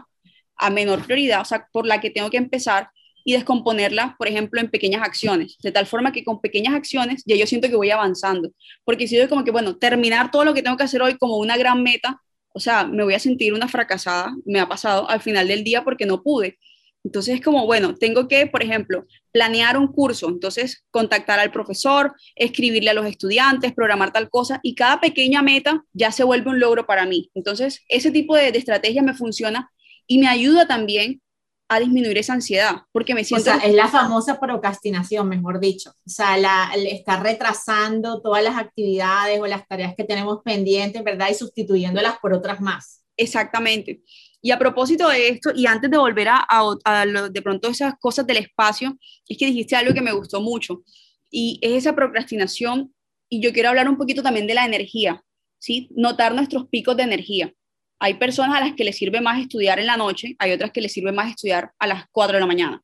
a 0.55 0.69
menor 0.69 1.05
prioridad, 1.05 1.41
o 1.41 1.45
sea, 1.45 1.67
por 1.71 1.86
la 1.86 2.01
que 2.01 2.09
tengo 2.09 2.29
que 2.31 2.38
empezar 2.38 2.89
y 3.27 3.34
descomponerla, 3.34 4.15
por 4.17 4.29
ejemplo, 4.29 4.62
en 4.62 4.69
pequeñas 4.69 5.01
acciones, 5.01 5.57
de 5.62 5.74
tal 5.74 5.86
forma 5.86 6.13
que 6.13 6.24
con 6.24 6.39
pequeñas 6.39 6.74
acciones 6.74 7.24
ya 7.25 7.36
yo 7.36 7.46
siento 7.46 7.67
que 7.67 7.75
voy 7.75 7.91
avanzando, 7.91 8.53
porque 8.86 9.05
si 9.05 9.17
yo 9.17 9.27
como 9.27 9.43
que, 9.43 9.51
bueno, 9.51 9.75
terminar 9.75 10.31
todo 10.31 10.46
lo 10.46 10.53
que 10.53 10.63
tengo 10.63 10.77
que 10.77 10.86
hacer 10.86 11.01
hoy 11.01 11.17
como 11.17 11.36
una 11.36 11.57
gran 11.57 11.84
meta, 11.84 12.22
o 12.53 12.62
sea, 12.62 12.86
me 12.86 13.03
voy 13.03 13.15
a 13.15 13.19
sentir 13.19 13.53
una 13.53 13.67
fracasada, 13.67 14.34
me 14.46 14.62
ha 14.62 14.69
pasado 14.69 15.10
al 15.10 15.19
final 15.19 15.50
del 15.50 15.65
día 15.65 15.84
porque 15.84 16.05
no 16.05 16.24
pude. 16.24 16.57
Entonces 17.03 17.36
es 17.36 17.41
como, 17.41 17.65
bueno, 17.65 17.96
tengo 17.96 18.29
que, 18.29 18.48
por 18.48 18.63
ejemplo, 18.63 19.05
planear 19.34 19.77
un 19.77 19.88
curso, 19.88 20.29
entonces 20.29 20.86
contactar 20.89 21.38
al 21.38 21.51
profesor, 21.51 22.15
escribirle 22.34 22.91
a 22.91 22.93
los 22.93 23.07
estudiantes, 23.07 23.74
programar 23.74 24.13
tal 24.13 24.29
cosa, 24.29 24.62
y 24.63 24.74
cada 24.74 25.01
pequeña 25.01 25.41
meta 25.41 25.84
ya 25.91 26.13
se 26.13 26.24
vuelve 26.24 26.51
un 26.51 26.62
logro 26.62 26.86
para 26.86 27.05
mí. 27.05 27.29
Entonces, 27.34 27.84
ese 27.89 28.10
tipo 28.10 28.38
de, 28.38 28.53
de 28.53 28.57
estrategia 28.57 29.03
me 29.03 29.13
funciona 29.13 29.69
y 30.07 30.17
me 30.17 30.29
ayuda 30.29 30.65
también 30.65 31.22
a 31.69 31.79
disminuir 31.79 32.17
esa 32.17 32.33
ansiedad, 32.33 32.77
porque 32.91 33.13
me 33.13 33.24
siento... 33.24 33.50
O 33.50 33.53
sea, 33.53 33.57
es 33.67 33.75
la 33.75 33.88
famosa 33.88 34.39
procrastinación, 34.39 35.27
mejor 35.27 35.59
dicho. 35.59 35.91
O 36.05 36.09
sea, 36.09 36.38
la, 36.38 36.71
estar 36.75 37.21
retrasando 37.21 38.21
todas 38.21 38.43
las 38.43 38.57
actividades 38.57 39.39
o 39.39 39.47
las 39.47 39.67
tareas 39.67 39.93
que 39.95 40.03
tenemos 40.03 40.39
pendientes, 40.43 41.03
¿verdad? 41.03 41.29
Y 41.29 41.33
sustituyéndolas 41.33 42.19
por 42.19 42.33
otras 42.33 42.62
más. 42.62 43.03
Exactamente. 43.17 44.01
Y 44.41 44.51
a 44.51 44.59
propósito 44.59 45.09
de 45.09 45.29
esto, 45.29 45.51
y 45.53 45.65
antes 45.65 45.89
de 45.89 45.97
volver 45.97 46.29
a, 46.29 46.47
a, 46.47 47.05
de 47.05 47.41
pronto 47.41 47.67
esas 47.67 47.95
cosas 48.00 48.25
del 48.25 48.38
espacio, 48.38 48.97
es 49.27 49.38
que 49.38 49.47
dijiste 49.47 49.75
algo 49.75 49.93
que 49.93 50.01
me 50.01 50.12
gustó 50.13 50.39
mucho, 50.39 50.84
y 51.30 51.60
es 51.62 51.73
esa 51.73 51.95
procrastinación, 51.95 52.93
y 53.30 53.41
yo 53.41 53.51
quiero 53.51 53.69
hablar 53.69 53.89
un 53.89 53.97
poquito 53.97 54.23
también 54.23 54.47
de 54.47 54.53
la 54.53 54.65
energía, 54.65 55.23
¿sí? 55.60 55.89
Notar 55.95 56.34
nuestros 56.34 56.67
picos 56.69 56.95
de 56.95 57.03
energía. 57.03 57.53
Hay 57.99 58.15
personas 58.15 58.57
a 58.57 58.65
las 58.65 58.75
que 58.75 58.83
les 58.83 58.97
sirve 58.97 59.21
más 59.21 59.41
estudiar 59.41 59.79
en 59.79 59.88
la 59.88 59.97
noche, 59.97 60.36
hay 60.39 60.51
otras 60.51 60.71
que 60.71 60.81
les 60.81 60.93
sirve 60.93 61.12
más 61.12 61.29
estudiar 61.29 61.71
a 61.79 61.88
las 61.88 62.05
4 62.12 62.36
de 62.36 62.39
la 62.39 62.45
mañana. 62.45 62.81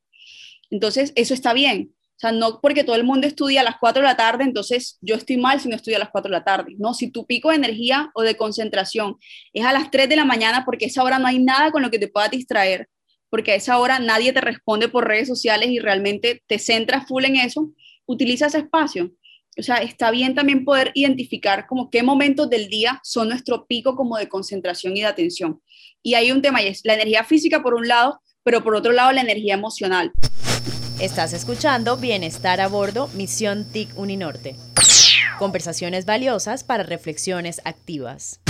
Entonces, 0.70 1.12
eso 1.14 1.34
está 1.34 1.52
bien. 1.52 1.94
O 2.16 2.18
sea, 2.18 2.32
no 2.32 2.60
porque 2.60 2.84
todo 2.84 2.96
el 2.96 3.04
mundo 3.04 3.26
estudia 3.26 3.60
a 3.60 3.64
las 3.64 3.76
4 3.80 4.02
de 4.02 4.08
la 4.08 4.16
tarde, 4.16 4.44
entonces 4.44 4.98
yo 5.00 5.16
estoy 5.16 5.36
mal 5.36 5.60
si 5.60 5.68
no 5.68 5.76
estudio 5.76 5.96
a 5.96 6.00
las 6.00 6.10
4 6.10 6.30
de 6.30 6.38
la 6.38 6.44
tarde. 6.44 6.74
No, 6.78 6.94
si 6.94 7.10
tu 7.10 7.26
pico 7.26 7.50
de 7.50 7.56
energía 7.56 8.10
o 8.14 8.22
de 8.22 8.36
concentración 8.36 9.16
es 9.52 9.64
a 9.64 9.72
las 9.72 9.90
3 9.90 10.08
de 10.08 10.16
la 10.16 10.24
mañana, 10.24 10.64
porque 10.64 10.86
esa 10.86 11.02
hora 11.02 11.18
no 11.18 11.26
hay 11.26 11.38
nada 11.38 11.70
con 11.72 11.82
lo 11.82 11.90
que 11.90 11.98
te 11.98 12.08
pueda 12.08 12.28
distraer, 12.28 12.88
porque 13.30 13.52
a 13.52 13.54
esa 13.56 13.78
hora 13.78 13.98
nadie 13.98 14.32
te 14.32 14.40
responde 14.40 14.88
por 14.88 15.08
redes 15.08 15.26
sociales 15.26 15.70
y 15.70 15.80
realmente 15.80 16.42
te 16.46 16.58
centras 16.60 17.06
full 17.08 17.24
en 17.24 17.36
eso, 17.36 17.72
utiliza 18.06 18.46
ese 18.46 18.58
espacio 18.58 19.10
o 19.56 19.62
sea, 19.62 19.76
está 19.76 20.10
bien 20.10 20.34
también 20.34 20.64
poder 20.64 20.90
identificar 20.94 21.66
como 21.66 21.90
qué 21.90 22.02
momentos 22.02 22.50
del 22.50 22.68
día 22.68 23.00
son 23.04 23.28
nuestro 23.28 23.66
pico 23.66 23.94
como 23.94 24.16
de 24.16 24.28
concentración 24.28 24.96
y 24.96 25.00
de 25.00 25.06
atención. 25.06 25.62
Y 26.02 26.14
hay 26.14 26.32
un 26.32 26.42
tema 26.42 26.62
y 26.62 26.66
es 26.66 26.80
la 26.84 26.94
energía 26.94 27.24
física 27.24 27.62
por 27.62 27.74
un 27.74 27.86
lado, 27.86 28.20
pero 28.42 28.64
por 28.64 28.74
otro 28.74 28.92
lado 28.92 29.12
la 29.12 29.20
energía 29.20 29.54
emocional. 29.54 30.12
Estás 31.00 31.32
escuchando 31.32 31.96
Bienestar 31.96 32.60
a 32.60 32.68
Bordo, 32.68 33.08
Misión 33.14 33.70
TIC 33.70 33.96
Uninorte. 33.96 34.56
Conversaciones 35.38 36.04
valiosas 36.04 36.64
para 36.64 36.82
reflexiones 36.82 37.60
activas. 37.64 38.40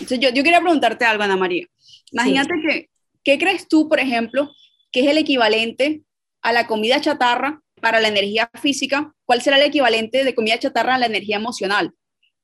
Entonces, 0.00 0.20
yo, 0.20 0.30
yo 0.30 0.42
quería 0.42 0.60
preguntarte 0.60 1.04
algo, 1.04 1.22
Ana 1.22 1.36
María. 1.36 1.66
Imagínate 2.12 2.54
que, 2.66 2.90
¿qué 3.22 3.38
crees 3.38 3.68
tú, 3.68 3.88
por 3.88 4.00
ejemplo, 4.00 4.50
que 4.92 5.00
es 5.00 5.06
el 5.06 5.18
equivalente 5.18 6.02
a 6.42 6.52
la 6.52 6.66
comida 6.66 7.00
chatarra 7.00 7.63
para 7.84 8.00
la 8.00 8.08
energía 8.08 8.50
física, 8.62 9.14
¿cuál 9.26 9.42
será 9.42 9.58
el 9.58 9.64
equivalente 9.64 10.24
de 10.24 10.34
comida 10.34 10.58
chatarra 10.58 10.94
a 10.94 10.98
la 10.98 11.04
energía 11.04 11.36
emocional? 11.36 11.92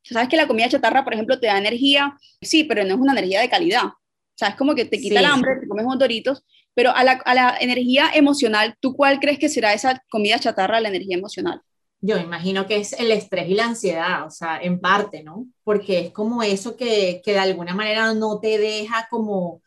Sabes 0.03 0.29
que 0.29 0.37
la 0.37 0.47
comida 0.47 0.69
chatarra, 0.69 1.03
por 1.03 1.15
ejemplo, 1.15 1.41
te 1.41 1.47
da 1.47 1.57
energía, 1.57 2.15
sí, 2.43 2.65
pero 2.65 2.85
no 2.85 2.91
es 2.91 3.01
una 3.01 3.13
energía 3.13 3.41
de 3.41 3.49
calidad. 3.49 3.87
O 3.87 4.37
sea, 4.37 4.49
es 4.49 4.57
como 4.57 4.75
que 4.75 4.85
te 4.85 5.01
quita 5.01 5.21
el 5.21 5.25
hambre, 5.25 5.57
te 5.59 5.67
comes 5.67 5.87
unos 5.87 5.99
doritos, 5.99 6.45
pero 6.75 6.95
a 6.95 7.03
la, 7.05 7.13
a 7.13 7.35
la 7.35 7.57
energía 7.59 8.11
emocional, 8.13 8.75
¿tú 8.81 8.95
cuál 8.95 9.19
crees 9.19 9.39
que 9.39 9.49
será 9.49 9.73
esa 9.73 10.03
comida 10.11 10.39
chatarra 10.39 10.77
a 10.77 10.81
la 10.83 10.91
energía 10.91 11.17
emocional? 11.17 11.63
Yo 12.03 12.19
imagino 12.19 12.67
que 12.67 12.77
es 12.77 12.93
el 12.93 13.11
estrés 13.11 13.49
y 13.49 13.55
la 13.55 13.65
ansiedad, 13.65 14.27
o 14.27 14.31
sea, 14.31 14.59
en 14.61 14.79
parte, 14.79 15.23
¿no? 15.23 15.47
Porque 15.65 16.01
es 16.01 16.11
como 16.13 16.43
eso 16.43 16.77
que, 16.77 17.23
que 17.25 17.33
de 17.33 17.39
alguna 17.39 17.75
manera 17.75 18.13
no 18.13 18.41
te 18.41 18.59
deja 18.59 19.09
como 19.09 19.63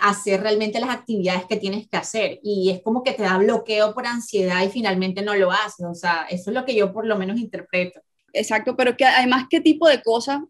hacer 0.00 0.40
realmente 0.40 0.80
las 0.80 0.90
actividades 0.90 1.46
que 1.46 1.56
tienes 1.56 1.88
que 1.88 1.96
hacer 1.96 2.38
y 2.42 2.70
es 2.70 2.82
como 2.82 3.02
que 3.02 3.12
te 3.12 3.22
da 3.22 3.38
bloqueo 3.38 3.94
por 3.94 4.06
ansiedad 4.06 4.62
y 4.62 4.68
finalmente 4.68 5.22
no 5.22 5.34
lo 5.34 5.50
haces, 5.50 5.86
o 5.86 5.94
sea, 5.94 6.26
eso 6.30 6.50
es 6.50 6.54
lo 6.54 6.64
que 6.64 6.74
yo 6.74 6.92
por 6.92 7.06
lo 7.06 7.16
menos 7.16 7.38
interpreto. 7.38 8.00
Exacto, 8.32 8.76
pero 8.76 8.96
que 8.96 9.04
además, 9.04 9.46
¿qué 9.48 9.60
tipo 9.60 9.88
de 9.88 10.02
cosas 10.02 10.40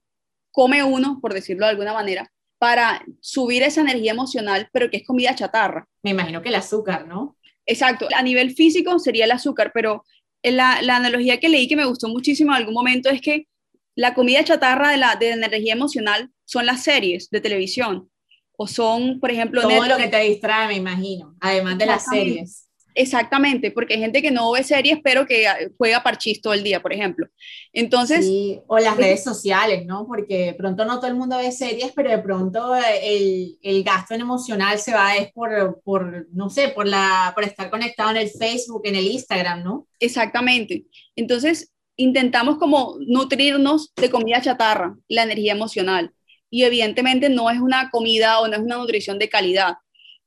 come 0.50 0.82
uno, 0.82 1.18
por 1.20 1.34
decirlo 1.34 1.66
de 1.66 1.70
alguna 1.70 1.92
manera, 1.92 2.30
para 2.58 3.04
subir 3.20 3.62
esa 3.62 3.82
energía 3.82 4.12
emocional, 4.12 4.68
pero 4.72 4.90
que 4.90 4.98
es 4.98 5.06
comida 5.06 5.34
chatarra? 5.34 5.86
Me 6.02 6.10
imagino 6.10 6.42
que 6.42 6.48
el 6.48 6.54
azúcar, 6.54 7.06
¿no? 7.06 7.36
Exacto, 7.66 8.08
a 8.14 8.22
nivel 8.22 8.54
físico 8.54 8.98
sería 8.98 9.24
el 9.24 9.32
azúcar, 9.32 9.70
pero 9.72 10.04
la, 10.42 10.82
la 10.82 10.96
analogía 10.96 11.40
que 11.40 11.48
leí 11.48 11.68
que 11.68 11.76
me 11.76 11.86
gustó 11.86 12.08
muchísimo 12.08 12.52
en 12.52 12.58
algún 12.58 12.74
momento 12.74 13.08
es 13.10 13.20
que 13.20 13.46
la 13.94 14.14
comida 14.14 14.44
chatarra 14.44 14.90
de 14.90 14.96
la, 14.96 15.16
de 15.16 15.36
la 15.36 15.46
energía 15.46 15.74
emocional 15.74 16.30
son 16.44 16.66
las 16.66 16.82
series 16.82 17.30
de 17.30 17.40
televisión 17.40 18.10
o 18.56 18.66
son, 18.66 19.20
por 19.20 19.30
ejemplo... 19.30 19.62
Todo 19.62 19.86
lo 19.86 19.96
que 19.96 20.08
te 20.08 20.20
distrae, 20.20 20.68
me 20.68 20.74
imagino, 20.74 21.34
además 21.40 21.78
de 21.78 21.86
las 21.86 22.04
series. 22.04 22.68
Exactamente, 22.96 23.72
porque 23.72 23.94
hay 23.94 24.00
gente 24.00 24.22
que 24.22 24.30
no 24.30 24.52
ve 24.52 24.62
series, 24.62 25.00
pero 25.02 25.26
que 25.26 25.48
ah, 25.48 25.56
juega 25.76 26.04
parchís 26.04 26.40
todo 26.40 26.52
el 26.52 26.62
día, 26.62 26.80
por 26.80 26.92
ejemplo. 26.92 27.26
Entonces... 27.72 28.24
Sí, 28.24 28.60
o 28.68 28.78
las 28.78 28.96
redes 28.96 29.24
sociales, 29.24 29.84
¿no? 29.84 30.06
Porque 30.06 30.46
de 30.46 30.54
pronto 30.54 30.84
no 30.84 31.00
todo 31.00 31.08
el 31.08 31.16
mundo 31.16 31.36
ve 31.36 31.50
series, 31.50 31.92
pero 31.92 32.10
de 32.10 32.18
pronto 32.18 32.76
el, 32.76 33.58
el 33.62 33.82
gasto 33.82 34.14
en 34.14 34.20
emocional 34.20 34.78
se 34.78 34.94
va 34.94 35.16
es 35.16 35.32
por, 35.32 35.80
por, 35.82 36.28
no 36.32 36.48
sé, 36.50 36.68
por, 36.68 36.86
la, 36.86 37.32
por 37.34 37.42
estar 37.42 37.68
conectado 37.68 38.10
en 38.10 38.18
el 38.18 38.30
Facebook, 38.30 38.82
en 38.84 38.94
el 38.94 39.08
Instagram, 39.08 39.64
¿no? 39.64 39.88
Exactamente. 39.98 40.84
Entonces, 41.16 41.72
intentamos 41.96 42.58
como 42.58 42.96
nutrirnos 43.00 43.92
de 43.96 44.10
comida 44.10 44.40
chatarra, 44.40 44.96
la 45.08 45.24
energía 45.24 45.52
emocional 45.52 46.12
y 46.54 46.62
evidentemente 46.62 47.28
no 47.28 47.50
es 47.50 47.58
una 47.58 47.90
comida 47.90 48.38
o 48.38 48.46
no 48.46 48.54
es 48.54 48.62
una 48.62 48.76
nutrición 48.76 49.18
de 49.18 49.28
calidad. 49.28 49.74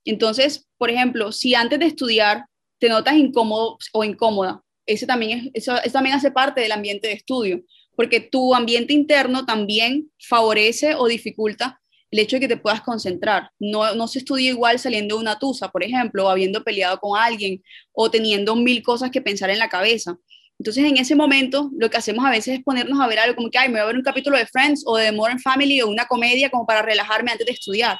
Entonces, 0.04 0.68
por 0.78 0.90
ejemplo, 0.90 1.32
si 1.32 1.56
antes 1.56 1.80
de 1.80 1.86
estudiar 1.86 2.44
te 2.80 2.90
notas 2.90 3.16
incómodo 3.16 3.78
o 3.94 4.04
incómoda, 4.04 4.62
ese 4.86 5.08
también, 5.08 5.52
es, 5.54 5.66
eso, 5.66 5.80
también 5.94 6.18
hace 6.18 6.30
parte 6.30 6.60
del 6.60 6.74
ambiente 6.74 7.08
de 7.08 7.13
estudio, 7.13 7.62
porque 7.96 8.20
tu 8.20 8.54
ambiente 8.54 8.92
interno 8.92 9.46
también 9.46 10.12
favorece 10.20 10.96
o 10.96 11.08
dificulta 11.08 11.80
el 12.12 12.20
hecho 12.20 12.36
de 12.36 12.42
que 12.42 12.50
te 12.50 12.58
puedas 12.58 12.82
concentrar. 12.82 13.52
No, 13.58 13.96
no 13.96 14.10
se 14.10 14.20
estudia 14.20 14.50
igual 14.50 14.80
saliendo 14.80 15.16
de 15.16 15.22
una 15.22 15.40
tusa, 15.40 15.70
por 15.70 15.82
ejemplo, 15.82 16.26
o 16.26 16.30
habiendo 16.30 16.62
peleado 16.62 17.00
con 17.00 17.18
alguien, 17.18 17.63
o 17.94 18.12
teniendo 18.12 18.54
mil 18.58 18.84
cosas 18.84 19.12
que 19.12 19.22
pensar 19.22 19.50
en 19.50 19.60
la 19.60 19.70
cabeza. 19.70 20.18
Entonces, 20.60 20.86
en 20.86 20.98
ese 20.98 21.15
momento, 21.15 21.70
lo 21.78 21.89
que 21.89 21.98
hacemos 21.98 22.26
a 22.26 22.32
veces 22.32 22.58
es 22.58 22.63
ponernos 22.63 23.00
a 23.00 23.08
ver 23.08 23.20
algo 23.20 23.36
como 23.36 23.50
que, 23.50 23.60
ay, 23.60 23.67
me 23.70 23.74
voy 23.74 23.82
a 23.82 23.86
ver 23.86 23.96
un 23.96 24.04
capítulo 24.04 24.38
de 24.38 24.48
Friends 24.48 24.84
o 24.86 24.98
de 24.98 25.12
Modern 25.12 25.39
Family 25.39 25.82
o 25.82 25.88
una 25.88 26.06
comedia 26.06 26.50
como 26.50 26.65
para 26.65 26.82
relajarme 26.82 27.32
antes 27.32 27.46
de 27.46 27.54
estudiar. 27.54 28.00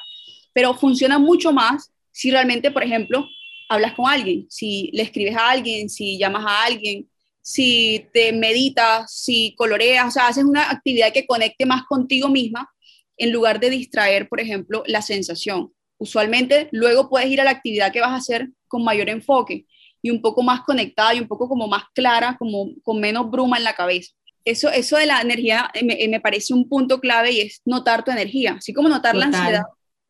Pero 0.52 0.74
funciona 0.74 1.18
mucho 1.18 1.52
más 1.52 1.92
si 2.10 2.30
realmente, 2.30 2.70
por 2.70 2.82
ejemplo, 2.82 3.28
hablas 3.68 3.94
con 3.94 4.08
alguien, 4.08 4.46
si 4.50 4.90
le 4.92 5.02
escribes 5.02 5.36
a 5.36 5.50
alguien, 5.50 5.88
si 5.88 6.18
llamas 6.18 6.44
a 6.46 6.64
alguien, 6.64 7.08
si 7.40 8.06
te 8.12 8.32
meditas, 8.32 9.12
si 9.14 9.54
coloreas, 9.56 10.08
o 10.08 10.10
sea, 10.10 10.26
haces 10.26 10.44
una 10.44 10.70
actividad 10.70 11.12
que 11.12 11.26
conecte 11.26 11.64
más 11.64 11.84
contigo 11.84 12.28
misma 12.28 12.68
en 13.16 13.32
lugar 13.32 13.60
de 13.60 13.70
distraer, 13.70 14.28
por 14.28 14.40
ejemplo, 14.40 14.82
la 14.86 15.02
sensación. 15.02 15.72
Usualmente 15.96 16.68
luego 16.72 17.08
puedes 17.08 17.30
ir 17.30 17.40
a 17.40 17.44
la 17.44 17.50
actividad 17.50 17.92
que 17.92 18.00
vas 18.00 18.10
a 18.10 18.16
hacer 18.16 18.48
con 18.66 18.84
mayor 18.84 19.08
enfoque 19.08 19.66
y 20.02 20.10
un 20.10 20.20
poco 20.22 20.42
más 20.42 20.62
conectada 20.62 21.14
y 21.14 21.20
un 21.20 21.28
poco 21.28 21.48
como 21.48 21.68
más 21.68 21.84
clara, 21.94 22.36
como 22.38 22.68
con 22.82 23.00
menos 23.00 23.30
bruma 23.30 23.56
en 23.58 23.64
la 23.64 23.74
cabeza. 23.74 24.12
Eso, 24.44 24.70
eso 24.70 24.96
de 24.96 25.06
la 25.06 25.20
energía 25.20 25.70
eh, 25.74 25.84
me, 25.84 26.08
me 26.08 26.20
parece 26.20 26.54
un 26.54 26.68
punto 26.68 27.00
clave 27.00 27.32
y 27.32 27.40
es 27.40 27.60
notar 27.64 28.04
tu 28.04 28.10
energía, 28.10 28.56
así 28.58 28.72
como 28.72 28.88
notar 28.88 29.14
la 29.14 29.26
ansiedad, 29.26 29.64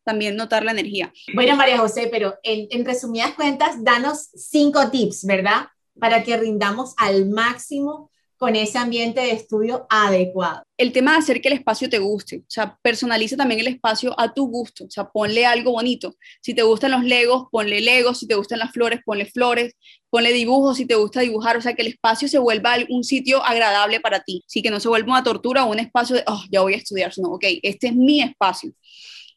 también 0.05 0.35
notar 0.35 0.63
la 0.63 0.71
energía. 0.71 1.11
Bueno, 1.33 1.55
María 1.55 1.77
José, 1.77 2.07
pero 2.11 2.35
en, 2.43 2.67
en 2.71 2.85
resumidas 2.85 3.33
cuentas, 3.33 3.83
danos 3.83 4.29
cinco 4.35 4.89
tips, 4.89 5.25
¿verdad? 5.25 5.67
Para 5.99 6.23
que 6.23 6.37
rindamos 6.37 6.93
al 6.97 7.27
máximo 7.29 8.09
con 8.39 8.55
ese 8.55 8.77
ambiente 8.77 9.19
de 9.19 9.31
estudio 9.31 9.85
adecuado. 9.89 10.63
El 10.77 10.93
tema 10.93 11.11
de 11.11 11.17
hacer 11.17 11.41
que 11.41 11.49
el 11.49 11.55
espacio 11.55 11.89
te 11.89 11.99
guste, 11.99 12.37
o 12.37 12.45
sea, 12.47 12.79
personaliza 12.81 13.35
también 13.35 13.59
el 13.59 13.67
espacio 13.67 14.17
a 14.17 14.33
tu 14.33 14.47
gusto, 14.47 14.85
o 14.85 14.89
sea, 14.89 15.09
ponle 15.09 15.45
algo 15.45 15.73
bonito. 15.73 16.15
Si 16.41 16.53
te 16.53 16.63
gustan 16.63 16.91
los 16.91 17.03
legos, 17.03 17.47
ponle 17.51 17.81
legos, 17.81 18.19
si 18.19 18.27
te 18.27 18.35
gustan 18.35 18.59
las 18.59 18.71
flores, 18.71 19.01
ponle 19.05 19.25
flores, 19.25 19.73
ponle 20.09 20.31
dibujos, 20.31 20.77
si 20.77 20.85
te 20.85 20.95
gusta 20.95 21.19
dibujar, 21.19 21.57
o 21.57 21.61
sea, 21.61 21.73
que 21.73 21.81
el 21.81 21.89
espacio 21.89 22.29
se 22.29 22.39
vuelva 22.39 22.77
un 22.87 23.03
sitio 23.03 23.43
agradable 23.43 23.99
para 23.99 24.21
ti, 24.21 24.41
sí, 24.47 24.61
que 24.61 24.71
no 24.71 24.79
se 24.79 24.87
vuelva 24.87 25.11
una 25.11 25.23
tortura 25.23 25.65
o 25.65 25.71
un 25.71 25.79
espacio 25.79 26.15
de, 26.15 26.23
oh, 26.25 26.41
ya 26.49 26.61
voy 26.61 26.75
a 26.75 26.77
estudiar, 26.77 27.13
sino, 27.13 27.27
ok, 27.31 27.43
este 27.61 27.87
es 27.87 27.95
mi 27.95 28.21
espacio. 28.21 28.71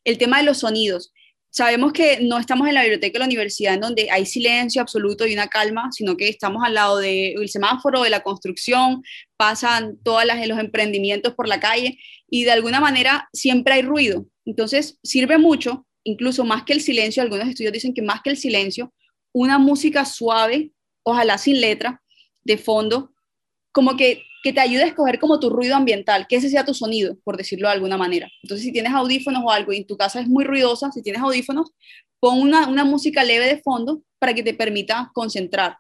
El 0.05 0.17
tema 0.17 0.39
de 0.39 0.45
los 0.45 0.59
sonidos, 0.59 1.13
sabemos 1.53 1.93
que 1.93 2.21
no 2.23 2.39
estamos 2.39 2.67
en 2.67 2.75
la 2.75 2.81
biblioteca 2.81 3.13
de 3.13 3.19
la 3.19 3.27
universidad 3.27 3.75
en 3.75 3.81
donde 3.81 4.11
hay 4.11 4.25
silencio 4.25 4.81
absoluto 4.81 5.27
y 5.27 5.35
una 5.35 5.49
calma, 5.49 5.91
sino 5.93 6.17
que 6.17 6.29
estamos 6.29 6.63
al 6.65 6.75
lado 6.75 6.97
del 6.97 7.49
semáforo, 7.49 8.03
de 8.03 8.11
la 8.11 8.23
construcción, 8.23 9.03
pasan 9.37 9.99
todos 10.03 10.25
los 10.25 10.59
emprendimientos 10.59 11.35
por 11.35 11.47
la 11.47 11.61
calle 11.61 11.99
y 12.29 12.45
de 12.45 12.53
alguna 12.53 12.81
manera 12.81 13.29
siempre 13.35 13.75
hay 13.75 13.83
ruido. 13.83 14.27
Entonces 14.47 14.99
sirve 15.03 15.37
mucho, 15.37 15.87
incluso 16.05 16.45
más 16.45 16.65
que 16.65 16.73
el 16.73 16.81
silencio, 16.81 17.23
algunos 17.23 17.47
estudios 17.47 17.75
dicen 17.75 17.93
que 17.93 18.01
más 18.03 18.23
que 18.23 18.31
el 18.31 18.39
silencio, 18.39 18.93
una 19.33 19.59
música 19.59 20.07
suave, 20.07 20.73
ojalá 21.03 21.37
sin 21.37 21.61
letra, 21.61 22.03
de 22.45 22.57
fondo, 22.57 23.13
como 23.73 23.97
que 23.99 24.23
que 24.43 24.53
te 24.53 24.61
ayude 24.61 24.83
a 24.85 24.87
escoger 24.87 25.19
como 25.19 25.39
tu 25.41 25.51
ruido 25.51 25.77
ambiental, 25.77 26.27
que 26.29 26.37
ese 26.37 26.51
sea 26.51 26.65
tu 26.65 26.75
sonido, 26.75 27.17
por 27.25 27.37
decirlo 27.37 27.69
de 27.69 27.75
alguna 27.75 27.97
manera. 27.97 28.29
Entonces, 28.43 28.65
si 28.65 28.73
tienes 28.73 28.93
audífonos 28.93 29.43
o 29.45 29.51
algo 29.51 29.73
y 29.73 29.85
tu 29.85 29.97
casa 29.97 30.21
es 30.21 30.29
muy 30.29 30.45
ruidosa, 30.45 30.91
si 30.91 31.03
tienes 31.03 31.23
audífonos, 31.23 31.71
pon 32.21 32.41
una, 32.41 32.69
una 32.69 32.85
música 32.85 33.25
leve 33.25 33.47
de 33.47 33.63
fondo 33.63 34.03
para 34.19 34.35
que 34.35 34.43
te 34.43 34.55
permita 34.55 35.11
concentrar 35.15 35.77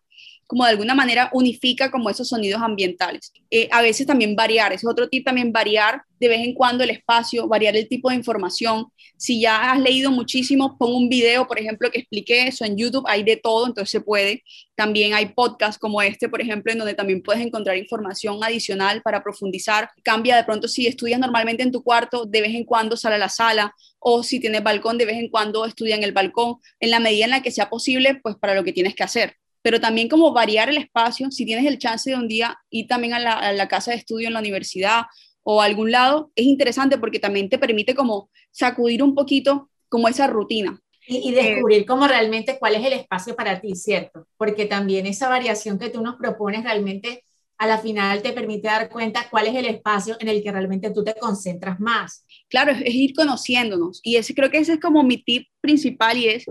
como 0.52 0.64
de 0.64 0.70
alguna 0.72 0.94
manera 0.94 1.30
unifica 1.32 1.90
como 1.90 2.10
esos 2.10 2.28
sonidos 2.28 2.60
ambientales. 2.60 3.32
Eh, 3.50 3.70
a 3.72 3.80
veces 3.80 4.06
también 4.06 4.36
variar, 4.36 4.74
es 4.74 4.84
otro 4.84 5.08
tip 5.08 5.24
también 5.24 5.50
variar 5.50 6.02
de 6.20 6.28
vez 6.28 6.40
en 6.40 6.52
cuando 6.52 6.84
el 6.84 6.90
espacio, 6.90 7.48
variar 7.48 7.74
el 7.74 7.88
tipo 7.88 8.10
de 8.10 8.16
información. 8.16 8.84
Si 9.16 9.40
ya 9.40 9.72
has 9.72 9.80
leído 9.80 10.10
muchísimo, 10.10 10.76
pon 10.76 10.94
un 10.94 11.08
video, 11.08 11.48
por 11.48 11.58
ejemplo, 11.58 11.90
que 11.90 12.00
explique 12.00 12.46
eso 12.46 12.66
en 12.66 12.76
YouTube, 12.76 13.06
hay 13.08 13.22
de 13.22 13.38
todo, 13.38 13.66
entonces 13.66 13.90
se 13.90 14.02
puede. 14.02 14.44
También 14.74 15.14
hay 15.14 15.30
podcasts 15.30 15.78
como 15.78 16.02
este, 16.02 16.28
por 16.28 16.42
ejemplo, 16.42 16.70
en 16.70 16.76
donde 16.76 16.92
también 16.92 17.22
puedes 17.22 17.40
encontrar 17.40 17.78
información 17.78 18.44
adicional 18.44 19.00
para 19.00 19.22
profundizar. 19.22 19.88
Cambia 20.02 20.36
de 20.36 20.44
pronto 20.44 20.68
si 20.68 20.86
estudias 20.86 21.18
normalmente 21.18 21.62
en 21.62 21.72
tu 21.72 21.82
cuarto, 21.82 22.26
de 22.26 22.42
vez 22.42 22.54
en 22.54 22.64
cuando 22.64 22.98
sale 22.98 23.14
a 23.14 23.18
la 23.18 23.30
sala, 23.30 23.74
o 23.98 24.22
si 24.22 24.38
tienes 24.38 24.62
balcón, 24.62 24.98
de 24.98 25.06
vez 25.06 25.16
en 25.16 25.30
cuando 25.30 25.64
estudia 25.64 25.94
en 25.96 26.02
el 26.02 26.12
balcón, 26.12 26.56
en 26.78 26.90
la 26.90 27.00
medida 27.00 27.24
en 27.24 27.30
la 27.30 27.42
que 27.42 27.50
sea 27.50 27.70
posible, 27.70 28.20
pues 28.22 28.36
para 28.36 28.54
lo 28.54 28.64
que 28.64 28.74
tienes 28.74 28.94
que 28.94 29.02
hacer 29.02 29.41
pero 29.62 29.80
también 29.80 30.08
como 30.08 30.32
variar 30.32 30.68
el 30.68 30.76
espacio, 30.76 31.30
si 31.30 31.46
tienes 31.46 31.66
el 31.66 31.78
chance 31.78 32.10
de 32.10 32.16
un 32.16 32.28
día 32.28 32.58
ir 32.68 32.86
también 32.88 33.14
a 33.14 33.52
la, 33.52 33.68
casa 33.68 33.92
de 33.92 33.96
estudio 33.96 34.26
en 34.26 34.34
la 34.34 34.40
universidad 34.40 35.02
o 35.44 35.62
a 35.62 35.64
algún 35.64 35.90
lado, 35.90 36.30
es 36.34 36.46
interesante 36.46 36.98
porque 36.98 37.20
también 37.20 37.48
te 37.48 37.58
permite 37.58 37.94
como 37.94 38.28
sacudir 38.50 39.02
un 39.02 39.14
poquito 39.14 39.70
como 39.88 40.08
esa 40.08 40.26
rutina. 40.26 40.78
Y, 41.06 41.30
y 41.30 41.32
descubrir 41.32 41.84
como 41.84 42.06
realmente 42.06 42.58
cuál 42.58 42.76
es 42.76 42.84
el 42.84 42.92
espacio 42.92 43.34
para 43.34 43.60
ti, 43.60 43.74
¿cierto? 43.74 44.26
Porque 44.36 44.66
también 44.66 45.06
esa 45.06 45.28
variación 45.28 45.78
que 45.78 45.90
tú 45.90 46.00
nos 46.00 46.16
propones 46.16 46.62
realmente 46.62 47.24
a 47.58 47.66
la 47.66 47.78
final 47.78 48.22
te 48.22 48.32
permite 48.32 48.68
dar 48.68 48.88
cuenta 48.88 49.28
cuál 49.30 49.46
es 49.46 49.54
el 49.54 49.66
espacio 49.66 50.16
en 50.18 50.28
el 50.28 50.42
que 50.42 50.50
realmente 50.50 50.90
tú 50.90 51.04
te 51.04 51.14
concentras 51.14 51.78
más. 51.78 52.24
Claro, 52.48 52.72
es, 52.72 52.80
es 52.80 52.94
ir 52.94 53.14
conociéndonos 53.14 54.00
y 54.02 54.16
ese 54.16 54.34
creo 54.34 54.50
que 54.50 54.58
ese 54.58 54.74
es 54.74 54.80
como 54.80 55.02
mi 55.02 55.18
tip 55.18 55.46
principal 55.60 56.18
y 56.18 56.28
es 56.28 56.44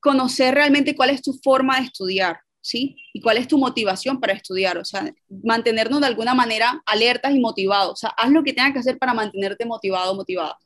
conocer 0.00 0.54
realmente 0.54 0.94
cuál 0.94 1.10
es 1.10 1.22
tu 1.22 1.32
forma 1.42 1.78
de 1.78 1.86
estudiar, 1.86 2.38
¿sí? 2.60 2.96
Y 3.12 3.20
cuál 3.20 3.38
es 3.38 3.48
tu 3.48 3.58
motivación 3.58 4.20
para 4.20 4.32
estudiar, 4.32 4.78
o 4.78 4.84
sea, 4.84 5.12
mantenernos 5.44 6.00
de 6.00 6.06
alguna 6.06 6.34
manera 6.34 6.82
alertas 6.86 7.34
y 7.34 7.40
motivados, 7.40 7.92
o 7.92 7.96
sea, 7.96 8.10
haz 8.10 8.30
lo 8.30 8.42
que 8.42 8.52
tengas 8.52 8.72
que 8.72 8.78
hacer 8.80 8.98
para 8.98 9.14
mantenerte 9.14 9.64
motivado 9.64 10.12
o 10.12 10.16
motivada. 10.16 10.56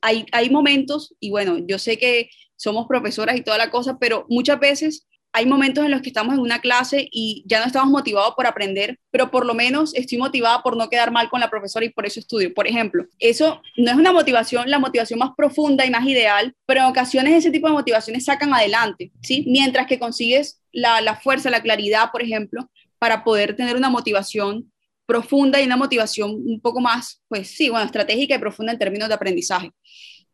Hay, 0.00 0.26
hay 0.32 0.50
momentos, 0.50 1.14
y 1.20 1.30
bueno, 1.30 1.58
yo 1.58 1.78
sé 1.78 1.98
que 1.98 2.30
somos 2.56 2.86
profesoras 2.86 3.36
y 3.36 3.42
toda 3.42 3.58
la 3.58 3.70
cosa, 3.70 3.98
pero 3.98 4.26
muchas 4.28 4.58
veces 4.58 5.06
hay 5.32 5.46
momentos 5.46 5.84
en 5.84 5.90
los 5.90 6.00
que 6.00 6.08
estamos 6.08 6.34
en 6.34 6.40
una 6.40 6.60
clase 6.60 7.08
y 7.12 7.44
ya 7.46 7.60
no 7.60 7.66
estamos 7.66 7.90
motivados 7.90 8.34
por 8.34 8.46
aprender, 8.46 8.98
pero 9.10 9.30
por 9.30 9.46
lo 9.46 9.54
menos 9.54 9.94
estoy 9.94 10.18
motivada 10.18 10.62
por 10.62 10.76
no 10.76 10.88
quedar 10.88 11.10
mal 11.10 11.28
con 11.28 11.40
la 11.40 11.50
profesora 11.50 11.84
y 11.84 11.90
por 11.90 12.06
eso 12.06 12.20
estudio. 12.20 12.52
Por 12.54 12.66
ejemplo, 12.66 13.04
eso 13.18 13.62
no 13.76 13.90
es 13.90 13.96
una 13.96 14.12
motivación, 14.12 14.70
la 14.70 14.78
motivación 14.78 15.18
más 15.18 15.30
profunda 15.36 15.84
y 15.84 15.90
más 15.90 16.06
ideal, 16.06 16.54
pero 16.66 16.80
en 16.80 16.86
ocasiones 16.86 17.34
ese 17.34 17.50
tipo 17.50 17.68
de 17.68 17.74
motivaciones 17.74 18.24
sacan 18.24 18.52
adelante, 18.54 19.12
¿sí? 19.22 19.44
Mientras 19.46 19.86
que 19.86 19.98
consigues 19.98 20.62
la, 20.72 21.00
la 21.00 21.16
fuerza, 21.16 21.50
la 21.50 21.62
claridad, 21.62 22.10
por 22.10 22.22
ejemplo, 22.22 22.70
para 22.98 23.22
poder 23.22 23.54
tener 23.54 23.76
una 23.76 23.90
motivación 23.90 24.72
profunda 25.06 25.60
y 25.60 25.64
una 25.64 25.76
motivación 25.76 26.30
un 26.32 26.60
poco 26.60 26.80
más, 26.80 27.22
pues 27.28 27.48
sí, 27.48 27.70
bueno, 27.70 27.86
estratégica 27.86 28.34
y 28.34 28.38
profunda 28.38 28.72
en 28.72 28.78
términos 28.78 29.08
de 29.08 29.14
aprendizaje. 29.14 29.70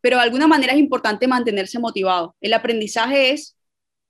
Pero 0.01 0.17
de 0.17 0.23
alguna 0.25 0.47
manera 0.47 0.73
es 0.73 0.79
importante 0.79 1.29
mantenerse 1.29 1.79
motivado. 1.79 2.35
El 2.41 2.53
aprendizaje 2.53 3.31
es 3.31 3.57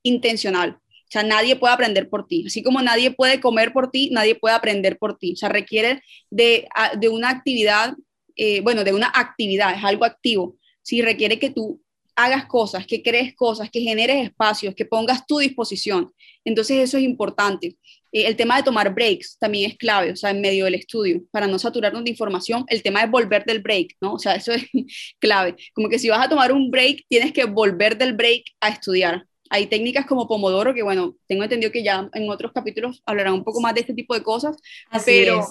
intencional. 0.05 0.79
O 0.81 1.11
sea, 1.11 1.25
nadie 1.25 1.57
puede 1.57 1.75
aprender 1.75 2.09
por 2.09 2.27
ti. 2.27 2.45
Así 2.47 2.63
como 2.63 2.81
nadie 2.81 3.11
puede 3.11 3.41
comer 3.41 3.73
por 3.73 3.91
ti, 3.91 4.11
nadie 4.13 4.37
puede 4.37 4.55
aprender 4.55 4.99
por 4.99 5.19
ti. 5.19 5.33
O 5.33 5.37
sea, 5.37 5.49
requiere 5.49 6.03
de, 6.31 6.69
de 6.99 7.09
una 7.09 7.31
actividad, 7.31 7.95
eh, 8.37 8.61
bueno, 8.61 8.85
de 8.85 8.93
una 8.93 9.13
actividad, 9.15 9.75
es 9.77 9.85
algo 9.85 10.05
activo. 10.05 10.57
Sí, 10.83 11.03
requiere 11.03 11.39
que 11.39 11.51
tú 11.51 11.81
hagas 12.17 12.47
cosas, 12.47 12.87
que 12.87 13.03
crees 13.03 13.35
cosas, 13.35 13.71
que 13.71 13.81
generes 13.81 14.25
espacios, 14.25 14.75
que 14.75 14.85
pongas 14.85 15.27
tu 15.27 15.39
disposición. 15.39 16.13
Entonces 16.45 16.79
eso 16.79 16.97
es 16.97 17.05
importante. 17.05 17.77
Eh, 18.13 18.27
el 18.27 18.37
tema 18.37 18.57
de 18.57 18.63
tomar 18.63 18.95
breaks 18.95 19.37
también 19.39 19.71
es 19.71 19.77
clave, 19.77 20.13
o 20.13 20.17
sea, 20.17 20.31
en 20.31 20.41
medio 20.41 20.65
del 20.67 20.75
estudio, 20.75 21.23
para 21.33 21.47
no 21.47 21.59
saturarnos 21.59 22.05
de 22.05 22.11
información, 22.11 22.65
el 22.69 22.83
tema 22.83 23.01
de 23.01 23.11
volver 23.11 23.45
del 23.45 23.61
break, 23.61 23.97
¿no? 24.01 24.15
O 24.15 24.19
sea, 24.19 24.37
eso 24.37 24.53
es 24.53 24.65
clave. 25.19 25.57
Como 25.75 25.89
que 25.89 25.99
si 25.99 26.09
vas 26.09 26.25
a 26.25 26.29
tomar 26.29 26.53
un 26.53 26.71
break, 26.71 27.05
tienes 27.09 27.33
que 27.33 27.45
volver 27.45 27.99
del 27.99 28.15
break 28.15 28.45
a 28.61 28.69
estudiar. 28.69 29.27
Hay 29.55 29.69
técnicas 29.69 30.05
como 30.05 30.27
Pomodoro, 30.27 30.75
que 30.75 30.83
bueno, 30.83 31.15
tengo 31.29 31.45
entendido 31.45 31.71
que 31.71 31.85
ya 31.85 32.11
en 32.13 32.29
otros 32.29 32.51
capítulos 32.53 33.01
hablarán 33.07 33.35
un 33.35 33.45
poco 33.45 33.61
más 33.61 33.73
de 33.73 33.83
este 33.83 33.95
tipo 33.95 34.13
de 34.13 34.23
cosas, 34.25 34.57
pero, 35.05 35.47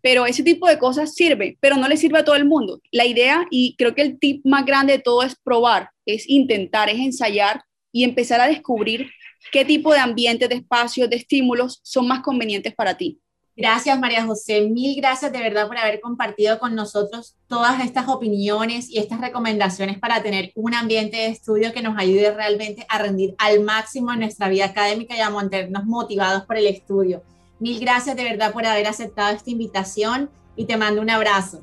pero 0.00 0.26
ese 0.26 0.44
tipo 0.44 0.68
de 0.68 0.78
cosas 0.78 1.12
sirve, 1.12 1.58
pero 1.58 1.76
no 1.76 1.88
le 1.88 1.96
sirve 1.96 2.20
a 2.20 2.24
todo 2.24 2.36
el 2.36 2.44
mundo. 2.44 2.80
La 2.92 3.04
idea, 3.04 3.44
y 3.50 3.74
creo 3.76 3.96
que 3.96 4.02
el 4.02 4.20
tip 4.20 4.46
más 4.46 4.64
grande 4.64 4.92
de 4.92 4.98
todo 5.00 5.24
es 5.24 5.34
probar, 5.42 5.90
es 6.06 6.28
intentar, 6.28 6.88
es 6.88 7.00
ensayar 7.00 7.64
y 7.90 8.04
empezar 8.04 8.40
a 8.40 8.46
descubrir 8.46 9.10
qué 9.50 9.64
tipo 9.64 9.92
de 9.92 9.98
ambientes, 9.98 10.48
de 10.48 10.54
espacios, 10.54 11.10
de 11.10 11.16
estímulos 11.16 11.80
son 11.82 12.06
más 12.06 12.20
convenientes 12.20 12.72
para 12.76 12.96
ti. 12.96 13.18
Gracias, 13.62 13.96
María 13.96 14.26
José. 14.26 14.62
Mil 14.62 14.96
gracias 14.96 15.30
de 15.30 15.38
verdad 15.38 15.68
por 15.68 15.78
haber 15.78 16.00
compartido 16.00 16.58
con 16.58 16.74
nosotros 16.74 17.36
todas 17.46 17.80
estas 17.80 18.08
opiniones 18.08 18.90
y 18.90 18.98
estas 18.98 19.20
recomendaciones 19.20 20.00
para 20.00 20.20
tener 20.20 20.50
un 20.56 20.74
ambiente 20.74 21.18
de 21.18 21.26
estudio 21.26 21.72
que 21.72 21.80
nos 21.80 21.96
ayude 21.96 22.34
realmente 22.34 22.84
a 22.88 22.98
rendir 22.98 23.36
al 23.38 23.60
máximo 23.60 24.12
en 24.12 24.18
nuestra 24.18 24.48
vida 24.48 24.64
académica 24.64 25.16
y 25.16 25.20
a 25.20 25.30
mantenernos 25.30 25.84
motivados 25.84 26.42
por 26.44 26.56
el 26.56 26.66
estudio. 26.66 27.22
Mil 27.60 27.78
gracias 27.78 28.16
de 28.16 28.24
verdad 28.24 28.52
por 28.52 28.66
haber 28.66 28.88
aceptado 28.88 29.32
esta 29.32 29.50
invitación 29.50 30.28
y 30.56 30.64
te 30.64 30.76
mando 30.76 31.00
un 31.00 31.10
abrazo. 31.10 31.60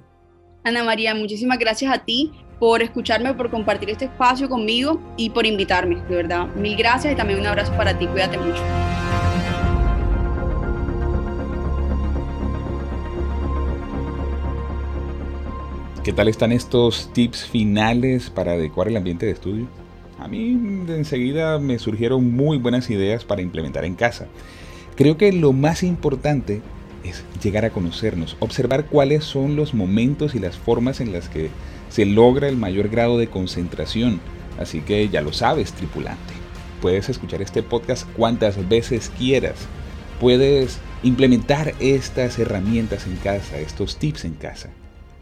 Ana 0.63 0.85
María, 0.85 1.13
muchísimas 1.13 1.59
gracias 1.59 1.93
a 1.93 2.05
ti 2.05 2.31
por 2.61 2.81
escucharme, 2.81 3.33
por 3.33 3.51
compartir 3.51 3.89
este 3.89 4.05
espacio 4.05 4.47
conmigo 4.47 5.01
y 5.17 5.31
por 5.31 5.45
invitarme, 5.45 5.97
de 6.07 6.15
verdad. 6.15 6.47
Mil 6.55 6.77
gracias 6.77 7.11
y 7.11 7.17
también 7.17 7.41
un 7.41 7.47
abrazo 7.47 7.73
para 7.75 7.99
ti. 7.99 8.07
Cuídate 8.07 8.37
mucho. 8.37 8.63
¿Qué 16.09 16.13
tal 16.13 16.27
están 16.27 16.51
estos 16.51 17.13
tips 17.13 17.45
finales 17.45 18.31
para 18.31 18.53
adecuar 18.53 18.87
el 18.87 18.97
ambiente 18.97 19.27
de 19.27 19.31
estudio? 19.31 19.67
A 20.17 20.27
mí 20.27 20.59
de 20.87 20.97
enseguida 20.97 21.59
me 21.59 21.77
surgieron 21.77 22.33
muy 22.33 22.57
buenas 22.57 22.89
ideas 22.89 23.25
para 23.25 23.43
implementar 23.43 23.85
en 23.85 23.93
casa. 23.93 24.25
Creo 24.95 25.17
que 25.17 25.31
lo 25.31 25.53
más 25.53 25.83
importante 25.83 26.63
es 27.03 27.23
llegar 27.43 27.63
a 27.63 27.69
conocernos, 27.69 28.37
observar 28.39 28.87
cuáles 28.87 29.23
son 29.23 29.55
los 29.55 29.75
momentos 29.75 30.33
y 30.33 30.39
las 30.39 30.57
formas 30.57 30.99
en 30.99 31.13
las 31.13 31.29
que 31.29 31.51
se 31.89 32.07
logra 32.07 32.49
el 32.49 32.57
mayor 32.57 32.89
grado 32.89 33.19
de 33.19 33.27
concentración. 33.27 34.19
Así 34.59 34.81
que 34.81 35.09
ya 35.09 35.21
lo 35.21 35.31
sabes, 35.31 35.73
tripulante. 35.73 36.33
Puedes 36.81 37.07
escuchar 37.09 37.43
este 37.43 37.61
podcast 37.61 38.09
cuantas 38.13 38.67
veces 38.67 39.11
quieras. 39.15 39.67
Puedes 40.19 40.79
implementar 41.03 41.75
estas 41.79 42.39
herramientas 42.39 43.05
en 43.05 43.15
casa, 43.17 43.59
estos 43.59 43.97
tips 43.97 44.25
en 44.25 44.33
casa. 44.33 44.71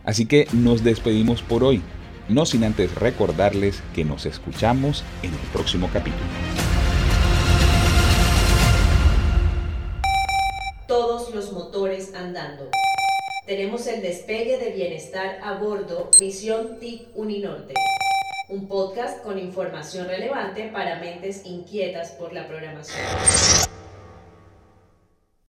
Así 0.08 0.26
que 0.26 0.48
nos 0.54 0.86
despedimos 0.86 1.42
por 1.42 1.66
hoy, 1.66 1.82
no 2.30 2.46
sin 2.46 2.64
antes 2.64 2.96
recordarles 2.96 3.84
que 3.94 4.06
nos 4.06 4.26
escuchamos 4.26 5.04
en 5.22 5.34
el 5.34 5.40
próximo 5.52 5.90
capítulo. 5.92 6.24
Todos 10.88 11.36
los 11.36 11.52
motores 11.52 12.14
andando. 12.16 12.70
Tenemos 13.46 13.86
el 13.88 14.02
despegue 14.02 14.58
de 14.58 14.72
bienestar 14.72 15.40
a 15.44 15.56
bordo 15.56 16.10
Misión 16.22 16.80
TIC 16.80 17.10
Uninorte. 17.14 17.74
Un 18.48 18.70
podcast 18.70 19.22
con 19.24 19.38
información 19.38 20.08
relevante 20.08 20.70
para 20.72 21.02
mentes 21.02 21.46
inquietas 21.46 22.12
por 22.12 22.32
la 22.32 22.48
programación. 22.48 23.04